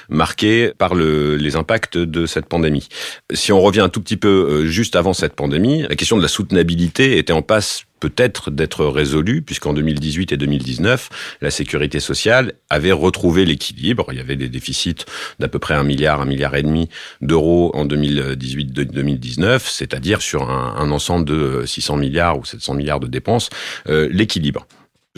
marquées 0.10 0.72
par 0.78 0.96
le, 0.96 1.36
les 1.36 1.56
impacts 1.56 1.98
de 1.98 2.26
cette 2.26 2.46
pandémie. 2.46 2.88
Si 3.34 3.52
on 3.52 3.62
revient 3.62 3.82
un 3.82 3.90
tout 3.90 4.02
petit 4.02 4.18
peu 4.18 4.66
juste 4.66 4.96
avant 4.96 5.14
cette 5.14 5.34
pandémie, 5.34 5.84
la 5.84 5.96
question 5.96 6.18
de 6.18 6.22
la 6.22 6.28
soutenabilité 6.28 7.18
était 7.18 7.34
en 7.34 7.42
passe 7.42 7.86
peut-être 8.00 8.52
d'être 8.52 8.86
résolu, 8.86 9.42
puisqu'en 9.42 9.74
2018 9.74 10.32
et 10.32 10.38
2019, 10.38 11.10
la 11.42 11.52
sécurité 11.52 12.00
sociale 12.00 12.54
avait 12.70 12.92
retrouvé 12.92 13.46
l'équilibre. 13.46 14.08
Il 14.12 14.18
y 14.18 14.22
avait 14.22 14.36
des 14.36 14.50
déficits 14.50 15.06
d'à 15.40 15.48
peu 15.48 15.60
près 15.60 15.74
un 15.74 15.84
milliard, 15.84 16.22
un 16.22 16.26
milliard 16.26 16.56
et 16.56 16.64
demi 16.64 16.90
d'euros 17.22 17.72
en 17.74 17.86
2018-2019, 17.86 19.62
c'est-à-dire 19.66 20.22
sur 20.22 20.50
un, 20.50 20.90
ensemble 20.92 21.26
de 21.26 21.64
600 21.66 21.98
milliards 21.98 22.40
ou 22.40 22.46
700 22.46 22.74
milliards 22.74 23.00
de 23.00 23.08
dépenses, 23.08 23.50
euh, 23.88 24.08
l'équilibre. 24.12 24.66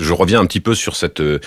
Je 0.02 0.14
reviens 0.14 0.40
un 0.40 0.48
petit 0.48 0.60
peu 0.60 0.74
sur 0.74 0.96
cette 0.96 1.22
euh, 1.22 1.40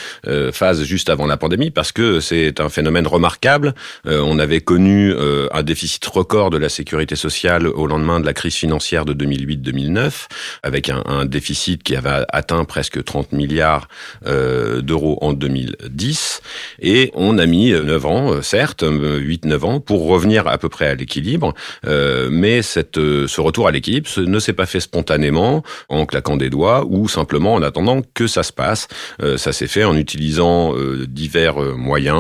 phase 0.53 0.85
juste 0.85 1.11
avant 1.11 1.27
la 1.27 1.37
pandémie 1.37 1.73
parce 1.73 1.91
que 1.91 2.21
c'est 2.21 2.61
un 2.61 2.69
phénomène 2.69 3.09
remarquable. 3.09 3.75
Euh, 4.07 4.23
on 4.25 4.39
avait 4.39 4.61
connu 4.61 5.13
euh, 5.13 5.49
un 5.51 5.65
déficit 5.65 6.07
record 6.07 6.51
de 6.51 6.57
la 6.57 6.69
sécurité 6.69 7.17
sociale 7.17 7.67
au 7.67 7.89
lendemain 7.89 8.21
de 8.21 8.27
la 8.27 8.33
crise 8.33 8.55
financière 8.55 9.05
de 9.05 9.13
2008-2009, 9.13 10.29
avec 10.63 10.89
un, 10.89 11.03
un, 11.07 11.25
déficit 11.25 11.83
qui 11.83 11.97
avait 11.97 12.25
atteint 12.29 12.65
presque 12.65 13.03
30 13.03 13.33
milliards 13.33 13.89
d'euros 14.25 15.19
en 15.21 15.33
2010. 15.33 16.43
Et 16.81 17.11
on 17.15 17.39
a 17.39 17.47
mis 17.47 17.73
9 17.73 18.07
ans, 18.07 18.43
certes, 18.43 18.85
8-9 18.85 19.65
ans, 19.65 19.81
pour 19.81 20.07
revenir 20.07 20.47
à 20.47 20.59
peu 20.59 20.69
près 20.69 20.87
à 20.87 20.95
l'équilibre. 20.95 21.55
mais 21.85 22.63
cette, 22.63 22.97
ce 22.97 23.41
retour 23.41 23.67
à 23.67 23.73
l'équilibre 23.73 24.09
ne 24.19 24.39
s'est 24.39 24.53
pas 24.53 24.67
fait 24.67 24.81
spontanément 24.81 25.65
en 25.89 26.07
claquant 26.07 26.37
des 26.37 26.51
doigts 26.51 26.85
ou 26.89 27.09
simplement 27.09 27.55
en 27.55 27.63
attendant 27.63 28.03
que 28.15 28.27
ça 28.27 28.44
se 28.45 28.53
passe. 28.53 28.87
Euh, 29.21 29.37
ça 29.37 29.53
s'est 29.53 29.67
fait 29.67 29.85
en 29.85 29.97
utilisant 29.97 30.77
euh, 30.77 31.07
divers 31.09 31.61
euh, 31.61 31.75
moyens 31.75 32.15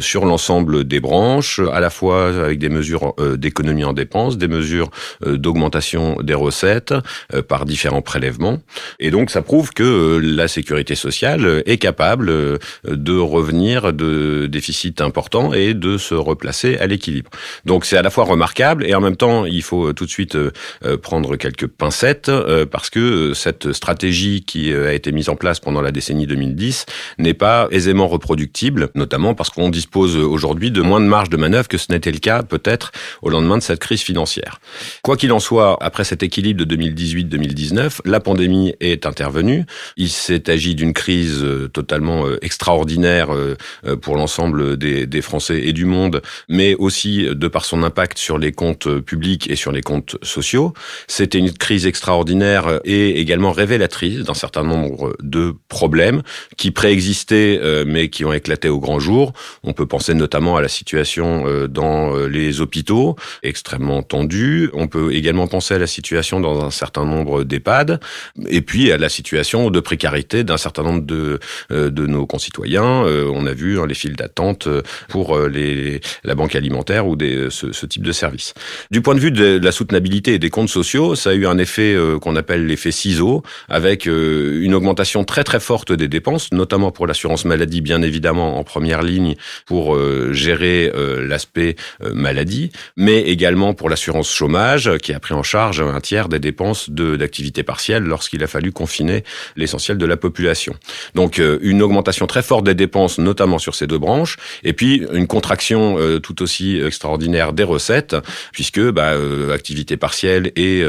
sur 0.00 0.24
l'ensemble 0.24 0.84
des 0.84 1.00
branches, 1.00 1.60
à 1.72 1.80
la 1.80 1.90
fois 1.90 2.28
avec 2.44 2.58
des 2.58 2.68
mesures 2.68 3.14
d'économie 3.36 3.84
en 3.84 3.92
dépenses, 3.92 4.38
des 4.38 4.48
mesures 4.48 4.90
d'augmentation 5.24 6.16
des 6.22 6.34
recettes 6.34 6.94
par 7.48 7.64
différents 7.64 8.02
prélèvements. 8.02 8.58
Et 9.00 9.10
donc 9.10 9.30
ça 9.30 9.42
prouve 9.42 9.72
que 9.72 10.18
la 10.22 10.48
sécurité 10.48 10.94
sociale 10.94 11.62
est 11.66 11.78
capable 11.78 12.58
de 12.84 13.18
revenir 13.18 13.92
de 13.92 14.46
déficits 14.46 14.94
importants 15.00 15.52
et 15.52 15.74
de 15.74 15.98
se 15.98 16.14
replacer 16.14 16.76
à 16.78 16.86
l'équilibre. 16.86 17.30
Donc 17.64 17.84
c'est 17.84 17.96
à 17.96 18.02
la 18.02 18.10
fois 18.10 18.24
remarquable 18.24 18.86
et 18.86 18.94
en 18.94 19.00
même 19.00 19.16
temps 19.16 19.44
il 19.44 19.62
faut 19.62 19.92
tout 19.92 20.06
de 20.06 20.10
suite 20.10 20.38
prendre 21.02 21.36
quelques 21.36 21.66
pincettes 21.66 22.30
parce 22.70 22.90
que 22.90 23.32
cette 23.34 23.72
stratégie 23.72 24.44
qui 24.46 24.72
a 24.72 24.92
été 24.98 25.12
mise 25.12 25.28
en 25.28 25.36
place 25.36 25.60
pendant 25.60 25.80
la 25.80 25.92
décennie 25.92 26.26
2010 26.26 26.86
n'est 27.18 27.34
pas 27.34 27.68
aisément 27.70 28.08
reproductible, 28.08 28.90
notamment 28.94 29.34
parce 29.34 29.50
qu'on 29.50 29.70
dispose 29.70 30.16
aujourd'hui 30.16 30.70
de 30.70 30.82
moins 30.82 31.00
de 31.00 31.06
marge 31.06 31.30
de 31.30 31.36
manœuvre 31.36 31.68
que 31.68 31.78
ce 31.78 31.90
n'était 31.90 32.12
le 32.12 32.18
cas 32.18 32.42
peut-être 32.42 32.92
au 33.22 33.30
lendemain 33.30 33.56
de 33.56 33.62
cette 33.62 33.80
crise 33.80 34.02
financière. 34.02 34.60
Quoi 35.02 35.16
qu'il 35.16 35.32
en 35.32 35.40
soit, 35.40 35.78
après 35.80 36.04
cet 36.04 36.22
équilibre 36.22 36.64
de 36.64 36.76
2018-2019, 36.76 38.00
la 38.04 38.20
pandémie 38.20 38.74
est 38.80 39.06
intervenue. 39.06 39.64
Il 39.96 40.10
s'est 40.10 40.50
agi 40.50 40.74
d'une 40.74 40.92
crise 40.92 41.42
euh, 41.42 41.68
totalement 41.68 42.26
euh, 42.26 42.38
extraordinaire 42.42 43.28
euh, 43.32 43.56
pour 44.00 44.16
l'ensemble 44.16 44.76
des, 44.76 45.06
des 45.06 45.22
Français 45.22 45.60
et 45.64 45.72
du 45.72 45.84
monde, 45.84 46.22
mais 46.48 46.74
aussi 46.74 47.26
de 47.30 47.48
par 47.48 47.64
son 47.64 47.82
impact 47.82 48.18
sur 48.18 48.38
les 48.38 48.52
comptes 48.52 48.88
publics 49.00 49.50
et 49.50 49.56
sur 49.56 49.72
les 49.72 49.82
comptes 49.82 50.16
sociaux. 50.22 50.72
C'était 51.06 51.38
une 51.38 51.52
crise 51.52 51.86
extraordinaire 51.86 52.80
et 52.84 53.20
également 53.20 53.52
révélatrice 53.52 54.20
d'un 54.20 54.34
certain 54.34 54.62
nombre 54.62 54.87
de 55.22 55.54
problèmes 55.68 56.22
qui 56.56 56.70
préexistaient 56.70 57.58
euh, 57.62 57.84
mais 57.86 58.08
qui 58.08 58.24
ont 58.24 58.32
éclaté 58.32 58.68
au 58.68 58.78
grand 58.78 59.00
jour. 59.00 59.32
On 59.64 59.72
peut 59.72 59.86
penser 59.86 60.14
notamment 60.14 60.56
à 60.56 60.62
la 60.62 60.68
situation 60.68 61.44
euh, 61.46 61.68
dans 61.68 62.14
euh, 62.14 62.26
les 62.26 62.60
hôpitaux, 62.60 63.16
extrêmement 63.42 64.02
tendue. 64.02 64.70
On 64.72 64.88
peut 64.88 65.12
également 65.12 65.46
penser 65.46 65.74
à 65.74 65.78
la 65.78 65.86
situation 65.86 66.40
dans 66.40 66.64
un 66.64 66.70
certain 66.70 67.04
nombre 67.04 67.44
d'EHPAD 67.44 68.00
et 68.48 68.60
puis 68.60 68.92
à 68.92 68.98
la 68.98 69.08
situation 69.08 69.70
de 69.70 69.80
précarité 69.80 70.44
d'un 70.44 70.56
certain 70.56 70.82
nombre 70.82 71.04
de, 71.04 71.38
de 71.70 72.06
nos 72.06 72.26
concitoyens. 72.26 73.04
On 73.04 73.46
a 73.46 73.52
vu 73.52 73.78
hein, 73.78 73.86
les 73.86 73.94
files 73.94 74.16
d'attente 74.16 74.68
pour 75.08 75.38
les, 75.38 76.00
la 76.24 76.34
banque 76.34 76.54
alimentaire 76.54 77.06
ou 77.06 77.16
des, 77.16 77.48
ce, 77.50 77.72
ce 77.72 77.86
type 77.86 78.02
de 78.02 78.12
service. 78.12 78.54
Du 78.90 79.00
point 79.00 79.14
de 79.14 79.20
vue 79.20 79.30
de 79.30 79.58
la 79.62 79.72
soutenabilité 79.72 80.38
des 80.38 80.50
comptes 80.50 80.68
sociaux, 80.68 81.14
ça 81.14 81.30
a 81.30 81.34
eu 81.34 81.46
un 81.46 81.58
effet 81.58 81.96
qu'on 82.20 82.36
appelle 82.36 82.66
l'effet 82.66 82.92
ciseau, 82.92 83.42
avec 83.68 84.06
une 84.06 84.74
augmentation 84.78 85.24
très 85.24 85.44
très 85.44 85.60
forte 85.60 85.92
des 85.92 86.08
dépenses, 86.08 86.52
notamment 86.52 86.90
pour 86.90 87.06
l'assurance 87.06 87.44
maladie, 87.44 87.80
bien 87.80 88.00
évidemment 88.00 88.58
en 88.58 88.64
première 88.64 89.02
ligne 89.02 89.34
pour 89.66 89.94
euh, 89.94 90.32
gérer 90.32 90.90
euh, 90.94 91.26
l'aspect 91.26 91.76
euh, 92.02 92.14
maladie, 92.14 92.70
mais 92.96 93.20
également 93.22 93.74
pour 93.74 93.90
l'assurance 93.90 94.32
chômage 94.32 94.96
qui 94.98 95.12
a 95.12 95.20
pris 95.20 95.34
en 95.34 95.42
charge 95.42 95.80
un 95.80 96.00
tiers 96.00 96.28
des 96.28 96.38
dépenses 96.38 96.90
d'activité 96.90 97.62
partielle 97.62 98.04
lorsqu'il 98.04 98.42
a 98.42 98.46
fallu 98.46 98.72
confiner 98.72 99.24
l'essentiel 99.56 99.98
de 99.98 100.06
la 100.06 100.16
population. 100.16 100.74
Donc 101.14 101.40
une 101.60 101.82
augmentation 101.82 102.26
très 102.26 102.42
forte 102.42 102.64
des 102.64 102.74
dépenses, 102.74 103.18
notamment 103.18 103.58
sur 103.58 103.74
ces 103.74 103.86
deux 103.86 103.98
branches, 103.98 104.36
et 104.62 104.72
puis 104.72 105.04
une 105.12 105.26
contraction 105.26 105.98
tout 106.20 106.42
aussi 106.42 106.80
extraordinaire 106.80 107.52
des 107.52 107.64
recettes, 107.64 108.16
puisque 108.52 108.80
bah, 108.80 109.14
activité 109.52 109.96
partielle 109.96 110.52
et 110.56 110.84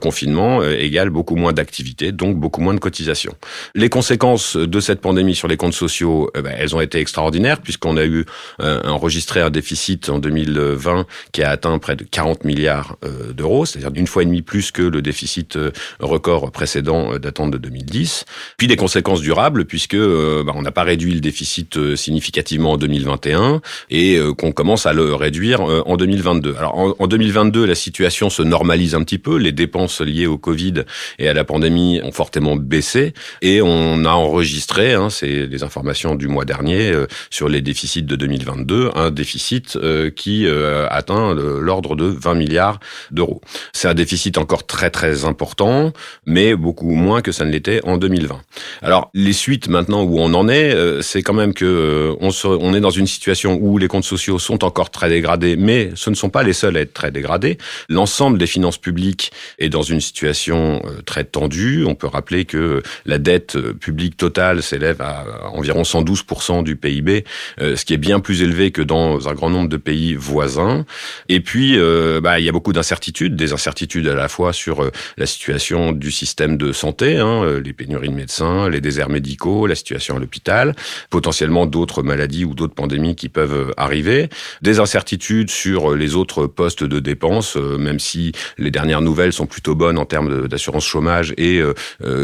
confinement 0.00 0.62
égale 0.62 1.10
beaucoup 1.10 1.36
moins 1.36 1.52
d'activité, 1.52 2.12
donc 2.12 2.36
beaucoup 2.36 2.60
moins 2.60 2.74
de 2.74 2.80
cotisations. 2.80 3.25
Les 3.74 3.88
conséquences 3.88 4.56
de 4.56 4.80
cette 4.80 5.00
pandémie 5.00 5.34
sur 5.34 5.48
les 5.48 5.56
comptes 5.56 5.74
sociaux, 5.74 6.30
eh 6.36 6.42
ben, 6.42 6.54
elles 6.56 6.74
ont 6.74 6.80
été 6.80 6.98
extraordinaires 6.98 7.60
puisqu'on 7.60 7.96
a 7.96 8.04
eu 8.04 8.24
euh, 8.60 8.82
enregistré 8.84 9.40
un 9.40 9.50
déficit 9.50 10.08
en 10.08 10.18
2020 10.18 11.06
qui 11.32 11.42
a 11.42 11.50
atteint 11.50 11.78
près 11.78 11.96
de 11.96 12.04
40 12.04 12.44
milliards 12.44 12.96
euh, 13.04 13.32
d'euros, 13.32 13.66
c'est-à-dire 13.66 13.90
d'une 13.90 14.06
fois 14.06 14.22
et 14.22 14.26
demie 14.26 14.42
plus 14.42 14.70
que 14.70 14.82
le 14.82 15.02
déficit 15.02 15.56
euh, 15.56 15.70
record 16.00 16.50
précédent 16.50 17.12
euh, 17.12 17.18
datant 17.18 17.48
de 17.48 17.58
2010. 17.58 18.24
Puis 18.56 18.66
des 18.66 18.76
conséquences 18.76 19.20
durables 19.20 19.64
puisque 19.64 19.96
bah, 19.96 20.52
on 20.54 20.62
n'a 20.62 20.72
pas 20.72 20.82
réduit 20.82 21.14
le 21.14 21.20
déficit 21.20 21.94
significativement 21.96 22.72
en 22.72 22.76
2021 22.76 23.60
et 23.90 24.18
qu'on 24.38 24.52
commence 24.52 24.86
à 24.86 24.92
le 24.92 25.14
réduire 25.14 25.60
en 25.60 25.96
2022. 25.96 26.54
Alors 26.58 26.78
en, 26.78 26.94
en 26.98 27.06
2022, 27.06 27.64
la 27.64 27.74
situation 27.74 28.30
se 28.30 28.42
normalise 28.42 28.94
un 28.94 29.02
petit 29.02 29.18
peu, 29.18 29.36
les 29.36 29.52
dépenses 29.52 30.00
liées 30.00 30.26
au 30.26 30.38
Covid 30.38 30.84
et 31.18 31.28
à 31.28 31.34
la 31.34 31.44
pandémie 31.44 32.00
ont 32.02 32.12
fortement 32.12 32.56
baissé 32.56 33.12
et 33.42 33.62
on 33.62 34.04
a 34.04 34.10
enregistré, 34.10 34.94
hein, 34.94 35.10
c'est 35.10 35.46
des 35.46 35.62
informations 35.62 36.14
du 36.14 36.28
mois 36.28 36.44
dernier, 36.44 36.90
euh, 36.90 37.06
sur 37.30 37.48
les 37.48 37.60
déficits 37.60 38.02
de 38.02 38.16
2022, 38.16 38.90
un 38.94 39.10
déficit 39.10 39.76
euh, 39.76 40.10
qui 40.10 40.46
euh, 40.46 40.86
atteint 40.90 41.34
l'ordre 41.34 41.96
de 41.96 42.04
20 42.04 42.34
milliards 42.34 42.80
d'euros. 43.10 43.40
C'est 43.72 43.88
un 43.88 43.94
déficit 43.94 44.38
encore 44.38 44.66
très 44.66 44.90
très 44.90 45.24
important, 45.24 45.92
mais 46.24 46.54
beaucoup 46.54 46.90
moins 46.90 47.22
que 47.22 47.32
ça 47.32 47.44
ne 47.44 47.50
l'était 47.50 47.80
en 47.84 47.96
2020. 47.96 48.40
Alors 48.82 49.10
les 49.14 49.32
suites 49.32 49.68
maintenant 49.68 50.02
où 50.02 50.18
on 50.18 50.32
en 50.34 50.48
est, 50.48 51.02
c'est 51.02 51.22
quand 51.22 51.34
même 51.34 51.54
que 51.54 52.14
on, 52.20 52.30
on 52.44 52.74
est 52.74 52.80
dans 52.80 52.90
une 52.90 53.06
situation 53.06 53.58
où 53.60 53.78
les 53.78 53.88
comptes 53.88 54.04
sociaux 54.04 54.38
sont 54.38 54.64
encore 54.64 54.90
très 54.90 55.08
dégradés, 55.08 55.56
mais 55.56 55.90
ce 55.94 56.10
ne 56.10 56.14
sont 56.14 56.30
pas 56.30 56.42
les 56.42 56.52
seuls 56.52 56.76
à 56.76 56.80
être 56.80 56.92
très 56.92 57.10
dégradés. 57.10 57.58
L'ensemble 57.88 58.38
des 58.38 58.46
finances 58.46 58.78
publiques 58.78 59.32
est 59.58 59.68
dans 59.68 59.82
une 59.82 60.00
situation 60.00 60.82
très 61.04 61.24
tendue. 61.24 61.84
On 61.86 61.94
peut 61.94 62.06
rappeler 62.06 62.44
que 62.44 62.82
la 63.06 63.18
dette 63.18 63.56
euh, 63.56 63.72
publique 63.72 64.16
totale 64.16 64.62
s'élève 64.62 65.00
à 65.00 65.50
environ 65.52 65.82
112% 65.82 66.62
du 66.62 66.76
PIB, 66.76 67.24
euh, 67.60 67.76
ce 67.76 67.84
qui 67.84 67.94
est 67.94 67.98
bien 67.98 68.20
plus 68.20 68.42
élevé 68.42 68.70
que 68.70 68.82
dans 68.82 69.28
un 69.28 69.34
grand 69.34 69.50
nombre 69.50 69.68
de 69.68 69.76
pays 69.76 70.14
voisins. 70.14 70.84
Et 71.28 71.40
puis, 71.40 71.78
euh, 71.78 72.20
bah, 72.20 72.38
il 72.38 72.44
y 72.44 72.48
a 72.48 72.52
beaucoup 72.52 72.72
d'incertitudes, 72.72 73.36
des 73.36 73.52
incertitudes 73.52 74.08
à 74.08 74.14
la 74.14 74.28
fois 74.28 74.52
sur 74.52 74.90
la 75.16 75.26
situation 75.26 75.92
du 75.92 76.10
système 76.10 76.56
de 76.56 76.72
santé, 76.72 77.16
hein, 77.16 77.60
les 77.64 77.72
pénuries 77.72 78.08
de 78.08 78.14
médecins, 78.14 78.68
les 78.68 78.80
déserts 78.80 79.08
médicaux, 79.08 79.66
la 79.66 79.74
situation 79.74 80.16
à 80.16 80.18
l'hôpital, 80.18 80.74
potentiellement 81.10 81.66
d'autres 81.66 82.02
maladies 82.02 82.44
ou 82.44 82.54
d'autres 82.54 82.74
pandémies 82.74 83.14
qui 83.14 83.28
peuvent 83.28 83.72
arriver, 83.76 84.28
des 84.62 84.80
incertitudes 84.80 85.50
sur 85.50 85.94
les 85.94 86.16
autres 86.16 86.46
postes 86.46 86.84
de 86.84 86.98
dépenses, 87.00 87.56
même 87.56 88.00
si 88.00 88.32
les 88.58 88.70
dernières 88.70 89.02
nouvelles 89.02 89.32
sont 89.32 89.46
plutôt 89.46 89.74
bonnes 89.74 89.98
en 89.98 90.04
termes 90.04 90.48
d'assurance 90.48 90.86
chômage 90.86 91.32
et 91.36 91.62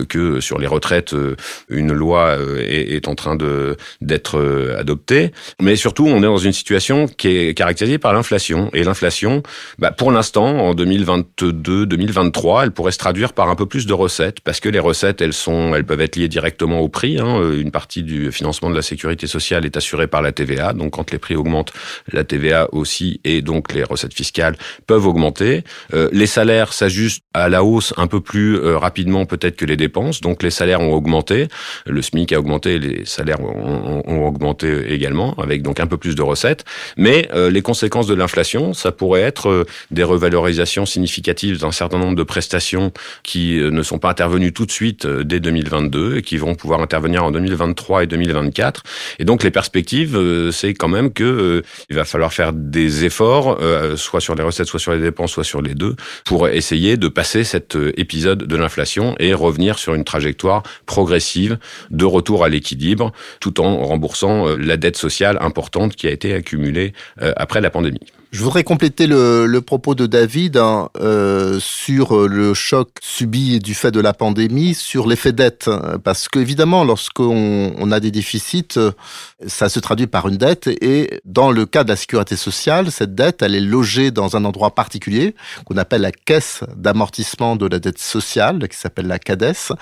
que 0.09 0.41
sur 0.41 0.59
les 0.59 0.67
retraite, 0.73 1.15
euh, 1.15 1.37
une 1.69 1.93
loi 1.93 2.37
euh, 2.39 2.59
est, 2.61 3.09
en 3.09 3.15
train 3.15 3.37
d'être 4.01 4.39
euh, 4.39 4.79
adoptée. 4.79 5.33
Mais 5.61 5.77
surtout, 5.77 6.07
on 6.07 6.19
est 6.19 6.23
dans 6.23 6.39
une 6.39 6.53
situation 6.53 7.07
qui 7.07 7.29
est 7.29 7.55
caractérisée 7.55 7.99
par 7.99 8.13
l'inflation. 8.13 8.71
Et 8.73 8.85
l'inflation, 8.85 9.43
bah, 9.79 9.91
pour 9.93 10.11
l'instant, 10.11 10.47
en 10.47 10.75
2022-2023, 10.75 12.65
elle 12.65 12.71
pourrait 12.73 12.93
se 12.93 12.99
traduire 12.99 13.33
par 13.33 13.49
un 13.49 13.55
peu 13.55 13.67
plus 13.67 13.87
de 13.87 13.93
recettes, 13.93 14.41
parce 14.41 14.61
que 14.61 14.69
les 14.69 14.79
recettes, 14.79 15.21
elles 15.21 15.33
sont, 15.33 15.75
elles 15.75 15.85
peuvent 15.85 16.01
être 16.01 16.17
liées 16.17 16.29
directement 16.29 16.81
au 16.81 16.89
prix. 16.89 17.19
Hein. 17.19 17.53
Une 17.53 17.71
partie 17.71 18.03
du 18.03 18.33
financement 18.33 18.71
de 18.71 18.75
la 18.75 18.83
sécurité 18.83 19.27
sociale 19.27 19.65
est 19.65 19.77
assurée 19.77 20.07
par 20.07 20.23
la 20.23 20.33
TVA. 20.33 20.73
Donc, 20.73 20.93
quand 20.93 21.11
les 21.11 21.19
prix 21.19 21.37
augmentent, 21.37 21.73
la 22.13 22.25
TVA 22.25 22.69
aussi, 22.73 23.21
et 23.25 23.43
donc 23.43 23.73
les 23.73 23.85
recettes 23.85 24.15
fiscales 24.15 24.57
peuvent 24.87 25.07
augmenter. 25.07 25.65
les 25.93 26.27
salaires 26.27 26.73
s'ajustent 26.73 27.25
à 27.35 27.49
la 27.49 27.65
hausse 27.65 27.93
un 27.97 28.07
peu 28.07 28.21
plus 28.21 28.59
rapidement 28.59 29.27
peut-être 29.27 29.57
que 29.57 29.65
les 29.65 29.77
dépenses. 29.77 30.21
Donc, 30.21 30.43
les 30.43 30.51
salaires 30.63 30.81
ont 30.81 30.93
augmenté, 30.93 31.49
le 31.87 32.03
SMIC 32.03 32.33
a 32.33 32.39
augmenté, 32.39 32.79
les 32.79 33.05
salaires 33.05 33.41
ont, 33.41 34.29
augmenté 34.29 34.93
également, 34.93 35.35
avec 35.39 35.63
donc 35.63 35.81
un 35.81 35.89
peu 35.89 35.97
plus 35.97 36.15
de 36.15 36.23
recettes. 36.23 36.65
Mais 36.97 37.29
euh, 37.35 37.51
les 37.51 37.63
conséquences 37.63 38.07
de 38.07 38.15
l'inflation, 38.15 38.73
ça 38.73 38.93
pourrait 38.93 39.23
être 39.23 39.49
euh, 39.49 39.65
des 39.91 40.05
revalorisations 40.05 40.87
significatives 40.87 41.59
d'un 41.59 41.73
certain 41.73 41.99
nombre 41.99 42.15
de 42.15 42.23
prestations 42.23 42.93
qui 43.25 43.59
euh, 43.59 43.73
ne 43.73 43.83
sont 43.83 43.99
pas 43.99 44.11
intervenues 44.11 44.53
tout 44.53 44.65
de 44.65 44.71
suite 44.71 45.05
dès 45.05 45.41
2022 45.41 46.19
et 46.19 46.23
qui 46.23 46.37
vont 46.37 46.55
pouvoir 46.55 46.81
intervenir 46.81 47.25
en 47.25 47.33
2023 47.33 48.05
et 48.05 48.07
2024. 48.07 48.85
Et 49.19 49.25
donc 49.25 49.43
les 49.43 49.51
perspectives, 49.51 50.17
c'est 50.53 50.75
quand 50.75 50.89
même 50.89 51.13
que 51.13 51.63
il 51.91 51.97
va 51.97 52.05
falloir 52.05 52.33
faire 52.33 52.53
des 52.53 53.05
efforts, 53.05 53.59
soit 53.97 54.21
sur 54.21 54.37
les 54.37 54.45
recettes, 54.45 54.69
soit 54.69 54.79
sur 54.79 54.93
les 54.93 55.01
dépenses, 55.01 55.33
soit 55.33 55.45
sur 55.45 55.61
les 55.61 55.75
deux, 55.75 55.97
pour 56.25 56.49
essayer 56.49 56.97
de 56.97 57.09
passer 57.09 57.43
cet 57.43 57.77
épisode 57.97 58.45
de 58.45 58.57
l'inflation 58.57 59.17
et 59.19 59.35
revenir 59.35 59.79
sur 59.79 59.95
une 59.95 60.05
trajectoire 60.05 60.52
progressive 60.87 61.59
de 61.91 62.05
retour 62.05 62.45
à 62.45 62.49
l'équilibre, 62.49 63.13
tout 63.41 63.61
en 63.61 63.85
remboursant 63.85 64.49
euh, 64.49 64.57
la 64.57 64.77
dette 64.77 64.97
sociale 64.97 65.39
importante 65.41 65.95
qui 65.97 66.07
a 66.07 66.11
été 66.11 66.35
accumulée 66.35 66.93
euh, 67.21 67.33
après 67.37 67.61
la 67.61 67.71
pandémie. 67.71 68.01
Je 68.33 68.43
voudrais 68.43 68.65
compléter 68.65 69.07
le, 69.07 69.61
propos 69.61 69.95
de 69.95 70.07
David 70.07 70.57
hein, 70.57 70.89
euh, 70.99 71.61
sur 71.61 72.27
le 72.27 72.55
choc 72.55 72.89
subi 73.03 73.59
du 73.59 73.75
fait 73.75 73.91
de 73.91 74.01
la 74.01 74.15
pandémie, 74.15 74.73
sur 74.73 75.07
l'effet 75.07 75.33
dette. 75.33 75.69
Parce 76.03 76.29
qu'évidemment, 76.31 76.83
lorsqu'on 76.83 77.75
on 77.77 77.93
a 77.93 78.01
des 78.01 78.11
déficits, 78.11 78.79
ça 79.47 79.69
se 79.69 79.81
traduit 79.81 80.07
par 80.07 80.29
une 80.29 80.39
dette. 80.39 80.67
Et 80.81 81.21
dans 81.27 81.51
le 81.51 81.67
cas 81.67 81.85
de 81.85 81.91
la 81.91 81.97
sécurité 81.97 82.37
sociale, 82.37 82.91
cette 82.91 83.15
dette, 83.15 83.43
elle 83.43 83.55
est 83.55 83.61
logée 83.61 84.11
dans 84.11 84.35
un 84.35 84.47
endroit 84.47 84.75
particulier 84.75 85.35
qu'on 85.67 85.77
appelle 85.77 86.01
la 86.01 86.13
caisse 86.13 86.65
d'amortissement 86.75 87.57
de 87.57 87.67
la 87.67 87.79
dette 87.79 87.99
sociale, 87.99 88.67
qui 88.67 88.79
s'appelle 88.79 89.09
la 89.09 89.19
CADES. 89.19 89.75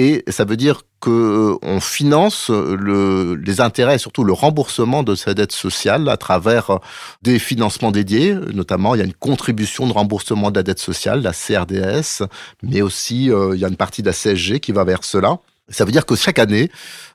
Et 0.00 0.22
ça 0.28 0.44
veut 0.44 0.56
dire 0.56 0.82
que 1.00 1.10
euh, 1.10 1.58
on 1.62 1.80
finance 1.80 2.50
le, 2.50 3.34
les 3.34 3.60
intérêts 3.60 3.96
et 3.96 3.98
surtout 3.98 4.22
le 4.22 4.32
remboursement 4.32 5.02
de 5.02 5.16
cette 5.16 5.36
dette 5.36 5.50
sociale 5.50 6.08
à 6.08 6.16
travers 6.16 6.70
euh, 6.70 6.78
des 7.22 7.40
financements 7.40 7.90
dédiés. 7.90 8.36
Notamment, 8.54 8.94
il 8.94 8.98
y 8.98 9.00
a 9.00 9.04
une 9.04 9.12
contribution 9.12 9.88
de 9.88 9.92
remboursement 9.92 10.52
de 10.52 10.56
la 10.60 10.62
dette 10.62 10.78
sociale, 10.78 11.20
la 11.20 11.32
CRDS, 11.32 12.22
mais 12.62 12.80
aussi 12.80 13.28
euh, 13.28 13.56
il 13.56 13.60
y 13.60 13.64
a 13.64 13.68
une 13.68 13.76
partie 13.76 14.02
de 14.02 14.06
la 14.06 14.12
CSG 14.12 14.60
qui 14.60 14.70
va 14.70 14.84
vers 14.84 15.02
cela. 15.02 15.38
Ça 15.68 15.84
veut 15.84 15.92
dire 15.92 16.06
que 16.06 16.14
chaque 16.14 16.38
année, 16.38 16.70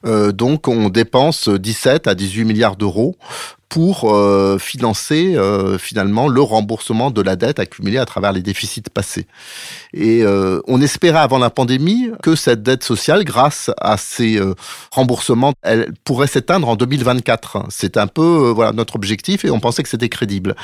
euh, 0.05 0.33
donc, 0.33 0.67
on 0.67 0.89
dépense 0.89 1.47
17 1.47 2.05
à 2.07 2.15
18 2.15 2.43
milliards 2.43 2.75
d'euros 2.75 3.15
pour 3.69 4.13
euh, 4.13 4.57
financer 4.59 5.35
euh, 5.35 5.77
finalement 5.77 6.27
le 6.27 6.41
remboursement 6.41 7.09
de 7.09 7.21
la 7.21 7.35
dette 7.35 7.59
accumulée 7.59 7.97
à 7.97 8.05
travers 8.05 8.31
les 8.31 8.41
déficits 8.41 8.83
passés. 8.93 9.25
Et 9.93 10.23
euh, 10.23 10.59
on 10.67 10.81
espérait 10.81 11.19
avant 11.19 11.37
la 11.37 11.49
pandémie 11.49 12.09
que 12.21 12.35
cette 12.35 12.63
dette 12.63 12.83
sociale, 12.83 13.23
grâce 13.23 13.71
à 13.79 13.97
ces 13.97 14.37
euh, 14.37 14.53
remboursements, 14.91 15.53
elle 15.61 15.93
pourrait 16.03 16.27
s'éteindre 16.27 16.67
en 16.67 16.75
2024. 16.75 17.65
C'est 17.69 17.97
un 17.97 18.07
peu 18.07 18.21
euh, 18.21 18.53
voilà 18.53 18.71
notre 18.73 18.95
objectif 18.95 19.45
et 19.45 19.51
on 19.51 19.59
pensait 19.59 19.83
que 19.83 19.89
c'était 19.89 20.09
crédible. 20.09 20.55